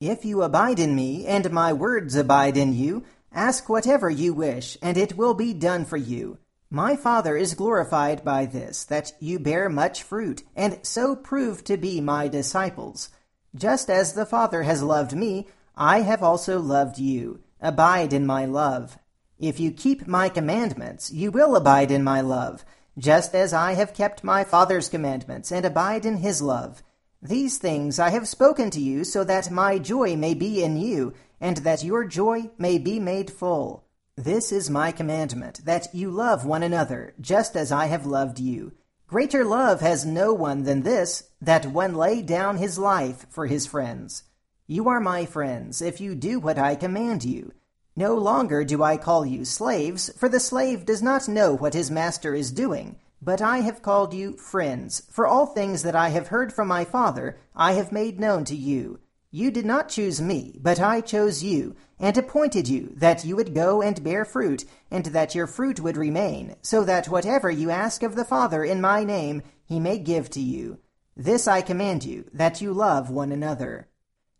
If 0.00 0.24
you 0.24 0.42
abide 0.44 0.78
in 0.78 0.94
me, 0.94 1.26
and 1.26 1.50
my 1.50 1.72
words 1.72 2.14
abide 2.14 2.56
in 2.56 2.72
you, 2.72 3.02
ask 3.32 3.68
whatever 3.68 4.08
you 4.08 4.32
wish, 4.32 4.78
and 4.80 4.96
it 4.96 5.16
will 5.16 5.34
be 5.34 5.52
done 5.52 5.84
for 5.84 5.96
you. 5.96 6.38
My 6.70 6.94
Father 6.94 7.36
is 7.36 7.54
glorified 7.54 8.24
by 8.24 8.46
this, 8.46 8.84
that 8.84 9.10
you 9.18 9.40
bear 9.40 9.68
much 9.68 10.04
fruit, 10.04 10.44
and 10.54 10.78
so 10.82 11.16
prove 11.16 11.64
to 11.64 11.76
be 11.76 12.00
my 12.00 12.28
disciples. 12.28 13.08
Just 13.56 13.90
as 13.90 14.12
the 14.12 14.26
Father 14.26 14.62
has 14.62 14.84
loved 14.84 15.16
me, 15.16 15.48
I 15.76 16.02
have 16.02 16.22
also 16.22 16.60
loved 16.60 17.00
you. 17.00 17.40
Abide 17.60 18.12
in 18.12 18.24
my 18.24 18.44
love. 18.44 18.98
If 19.40 19.58
you 19.58 19.72
keep 19.72 20.06
my 20.06 20.28
commandments, 20.28 21.10
you 21.10 21.32
will 21.32 21.56
abide 21.56 21.90
in 21.90 22.04
my 22.04 22.20
love, 22.20 22.64
just 22.96 23.34
as 23.34 23.52
I 23.52 23.72
have 23.72 23.94
kept 23.94 24.22
my 24.22 24.44
Father's 24.44 24.88
commandments, 24.88 25.50
and 25.50 25.64
abide 25.64 26.06
in 26.06 26.18
his 26.18 26.40
love. 26.40 26.84
These 27.22 27.58
things 27.58 27.98
I 27.98 28.10
have 28.10 28.28
spoken 28.28 28.70
to 28.70 28.80
you 28.80 29.02
so 29.02 29.24
that 29.24 29.50
my 29.50 29.78
joy 29.78 30.14
may 30.14 30.34
be 30.34 30.62
in 30.62 30.76
you, 30.76 31.14
and 31.40 31.56
that 31.58 31.82
your 31.82 32.04
joy 32.04 32.50
may 32.58 32.78
be 32.78 33.00
made 33.00 33.28
full. 33.28 33.84
This 34.14 34.52
is 34.52 34.70
my 34.70 34.92
commandment, 34.92 35.64
that 35.64 35.92
you 35.92 36.12
love 36.12 36.46
one 36.46 36.62
another, 36.62 37.14
just 37.20 37.56
as 37.56 37.72
I 37.72 37.86
have 37.86 38.06
loved 38.06 38.38
you. 38.38 38.72
Greater 39.08 39.44
love 39.44 39.80
has 39.80 40.06
no 40.06 40.32
one 40.32 40.62
than 40.62 40.82
this, 40.82 41.24
that 41.40 41.66
one 41.66 41.94
lay 41.94 42.22
down 42.22 42.58
his 42.58 42.78
life 42.78 43.26
for 43.30 43.46
his 43.46 43.66
friends. 43.66 44.22
You 44.68 44.88
are 44.88 45.00
my 45.00 45.26
friends, 45.26 45.82
if 45.82 46.00
you 46.00 46.14
do 46.14 46.38
what 46.38 46.58
I 46.58 46.76
command 46.76 47.24
you. 47.24 47.52
No 47.96 48.14
longer 48.14 48.62
do 48.62 48.84
I 48.84 48.96
call 48.96 49.26
you 49.26 49.44
slaves, 49.44 50.08
for 50.16 50.28
the 50.28 50.38
slave 50.38 50.84
does 50.84 51.02
not 51.02 51.26
know 51.26 51.52
what 51.52 51.74
his 51.74 51.90
master 51.90 52.32
is 52.32 52.52
doing 52.52 52.94
but 53.20 53.42
I 53.42 53.58
have 53.58 53.82
called 53.82 54.14
you 54.14 54.36
friends, 54.36 55.02
for 55.10 55.26
all 55.26 55.46
things 55.46 55.82
that 55.82 55.96
I 55.96 56.10
have 56.10 56.28
heard 56.28 56.52
from 56.52 56.68
my 56.68 56.84
Father 56.84 57.38
I 57.54 57.72
have 57.72 57.92
made 57.92 58.20
known 58.20 58.44
to 58.46 58.56
you. 58.56 59.00
You 59.30 59.50
did 59.50 59.66
not 59.66 59.90
choose 59.90 60.22
me, 60.22 60.58
but 60.62 60.80
I 60.80 61.02
chose 61.02 61.42
you, 61.42 61.76
and 61.98 62.16
appointed 62.16 62.66
you, 62.66 62.94
that 62.96 63.24
you 63.24 63.36
would 63.36 63.54
go 63.54 63.82
and 63.82 64.02
bear 64.02 64.24
fruit, 64.24 64.64
and 64.90 65.04
that 65.06 65.34
your 65.34 65.46
fruit 65.46 65.80
would 65.80 65.98
remain, 65.98 66.56
so 66.62 66.82
that 66.84 67.08
whatever 67.08 67.50
you 67.50 67.70
ask 67.70 68.02
of 68.02 68.16
the 68.16 68.24
Father 68.24 68.64
in 68.64 68.80
my 68.80 69.04
name, 69.04 69.42
he 69.66 69.78
may 69.78 69.98
give 69.98 70.30
to 70.30 70.40
you. 70.40 70.78
This 71.14 71.46
I 71.46 71.60
command 71.60 72.04
you, 72.04 72.30
that 72.32 72.62
you 72.62 72.72
love 72.72 73.10
one 73.10 73.32
another. 73.32 73.88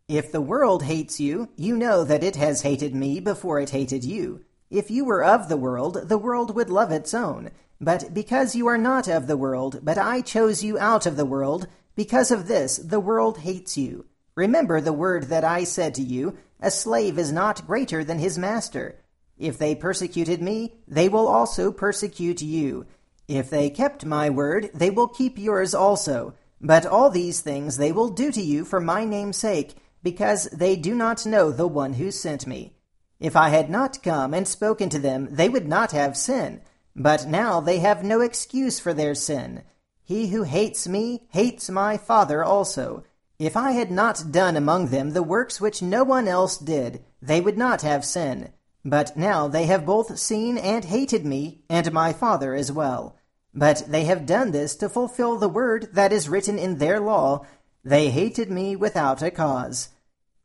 If 0.09 0.33
the 0.33 0.41
world 0.41 0.85
hates 0.85 1.21
you, 1.21 1.51
you 1.57 1.77
know 1.77 2.03
that 2.05 2.25
it 2.25 2.37
has 2.37 2.63
hated 2.63 2.95
me 2.95 3.21
before 3.21 3.61
it 3.61 3.71
hated 3.71 4.05
you. 4.05 4.45
If 4.71 4.91
you 4.91 5.05
were 5.05 5.23
of 5.23 5.51
the 5.51 5.57
world, 5.59 6.09
the 6.09 6.17
world 6.17 6.55
would 6.55 6.71
love 6.71 6.93
its 6.93 7.13
own. 7.13 7.51
But 7.81 8.13
because 8.13 8.57
you 8.57 8.67
are 8.67 8.79
not 8.79 9.07
of 9.07 9.27
the 9.27 9.37
world, 9.37 9.81
but 9.83 9.99
I 9.99 10.21
chose 10.21 10.65
you 10.65 10.79
out 10.79 11.07
of 11.07 11.17
the 11.17 11.25
world, 11.25 11.69
because 11.95 12.31
of 12.31 12.49
this 12.49 12.77
the 12.77 13.01
world 13.01 13.39
hates 13.39 13.77
you. 13.77 14.07
Remember 14.35 14.81
the 14.81 14.93
word 14.93 15.25
that 15.25 15.45
I 15.45 15.65
said 15.65 15.95
to 15.95 16.03
you, 16.03 16.39
A 16.61 16.71
slave 16.71 17.19
is 17.19 17.33
not 17.33 17.67
greater 17.67 18.05
than 18.05 18.19
his 18.19 18.39
master. 18.39 19.01
If 19.37 19.59
they 19.59 19.75
persecuted 19.75 20.43
me, 20.43 20.75
they 20.87 21.09
will 21.09 21.29
also 21.29 21.71
persecute 21.71 22.43
you. 22.43 22.87
If 23.29 23.51
they 23.51 23.71
kept 23.71 24.05
my 24.05 24.31
word, 24.31 24.71
they 24.75 24.91
will 24.91 25.09
keep 25.09 25.39
yours 25.39 25.75
also. 25.75 26.35
But 26.61 26.87
all 26.87 27.11
these 27.11 27.41
things 27.41 27.77
they 27.77 27.93
will 27.93 28.09
do 28.09 28.33
to 28.33 28.41
you 28.41 28.65
for 28.65 28.81
my 28.81 29.05
name's 29.05 29.37
sake, 29.37 29.77
because 30.03 30.45
they 30.51 30.75
do 30.77 30.95
not 30.95 31.27
know 31.27 31.53
the 31.53 31.69
one 31.69 31.95
who 31.95 32.11
sent 32.11 32.47
me. 32.47 32.75
If 33.21 33.37
I 33.37 33.51
had 33.51 33.69
not 33.71 34.03
come 34.03 34.35
and 34.35 34.47
spoken 34.47 34.89
to 34.91 34.99
them, 34.99 35.29
they 35.31 35.49
would 35.49 35.69
not 35.69 35.93
have 35.93 36.17
sin. 36.17 36.61
But 37.01 37.29
now 37.29 37.61
they 37.61 37.79
have 37.79 38.03
no 38.03 38.21
excuse 38.21 38.81
for 38.81 38.93
their 38.93 39.15
sin. 39.15 39.63
He 40.03 40.29
who 40.29 40.43
hates 40.43 40.89
me 40.89 41.29
hates 41.31 41.71
my 41.71 41.97
Father 41.97 42.43
also. 42.43 43.05
If 43.39 43.57
I 43.57 43.71
had 43.71 43.93
not 43.93 44.33
done 44.33 44.57
among 44.57 44.89
them 44.89 45.11
the 45.11 45.23
works 45.23 45.61
which 45.61 45.81
no 45.81 46.03
one 46.03 46.27
else 46.27 46.59
did, 46.59 47.05
they 47.23 47.41
would 47.41 47.57
not 47.57 47.83
have 47.83 48.05
sin. 48.05 48.53
But 48.85 49.17
now 49.17 49.47
they 49.47 49.67
have 49.67 49.87
both 49.87 50.19
seen 50.19 50.59
and 50.59 50.85
hated 50.85 51.25
me, 51.25 51.63
and 51.71 51.93
my 51.93 52.13
Father 52.13 52.53
as 52.53 52.73
well. 52.73 53.15
But 53.55 53.85
they 53.87 54.05
have 54.05 54.27
done 54.27 54.51
this 54.51 54.75
to 54.77 54.89
fulfill 54.89 55.37
the 55.37 55.49
word 55.49 55.91
that 55.93 56.13
is 56.13 56.29
written 56.29 56.59
in 56.59 56.79
their 56.79 56.99
law. 56.99 57.47
They 57.85 58.11
hated 58.11 58.51
me 58.51 58.75
without 58.75 59.23
a 59.23 59.31
cause. 59.31 59.91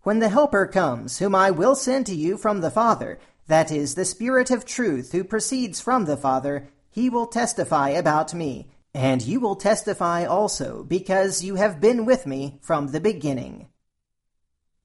When 0.04 0.20
the 0.20 0.30
Helper 0.30 0.68
comes, 0.68 1.18
whom 1.18 1.34
I 1.34 1.50
will 1.50 1.76
send 1.76 2.06
to 2.08 2.16
you 2.16 2.38
from 2.38 2.62
the 2.62 2.72
Father, 2.72 3.18
that 3.48 3.72
is, 3.72 3.96
the 3.96 4.06
Spirit 4.06 4.52
of 4.52 4.66
truth 4.66 5.12
who 5.12 5.24
proceeds 5.24 5.80
from 5.80 6.06
the 6.06 6.18
Father, 6.18 6.70
he 6.90 7.10
will 7.10 7.28
testify 7.28 7.90
about 7.90 8.34
me. 8.34 8.70
And 8.94 9.24
you 9.24 9.40
will 9.40 9.56
testify 9.56 10.24
also, 10.24 10.84
because 10.84 11.44
you 11.44 11.56
have 11.56 11.82
been 11.82 12.06
with 12.06 12.28
me 12.28 12.60
from 12.62 12.88
the 12.88 13.00
beginning. 13.00 13.70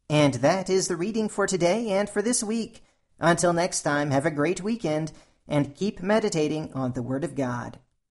And 0.09 0.35
that 0.35 0.71
is 0.71 0.89
the 0.89 0.97
reading 0.97 1.29
for 1.29 1.47
today 1.47 1.91
and 1.91 2.09
for 2.09 2.23
this 2.23 2.43
week. 2.43 2.83
Until 3.21 3.53
next 3.53 3.83
time, 3.83 4.11
have 4.11 4.25
a 4.25 4.31
great 4.31 4.63
weekend, 4.63 5.13
and 5.47 5.75
keep 5.75 6.03
meditating 6.03 6.73
on 6.73 6.93
the 6.93 7.03
Word 7.03 7.25
of 7.25 7.35
God. 7.35 7.79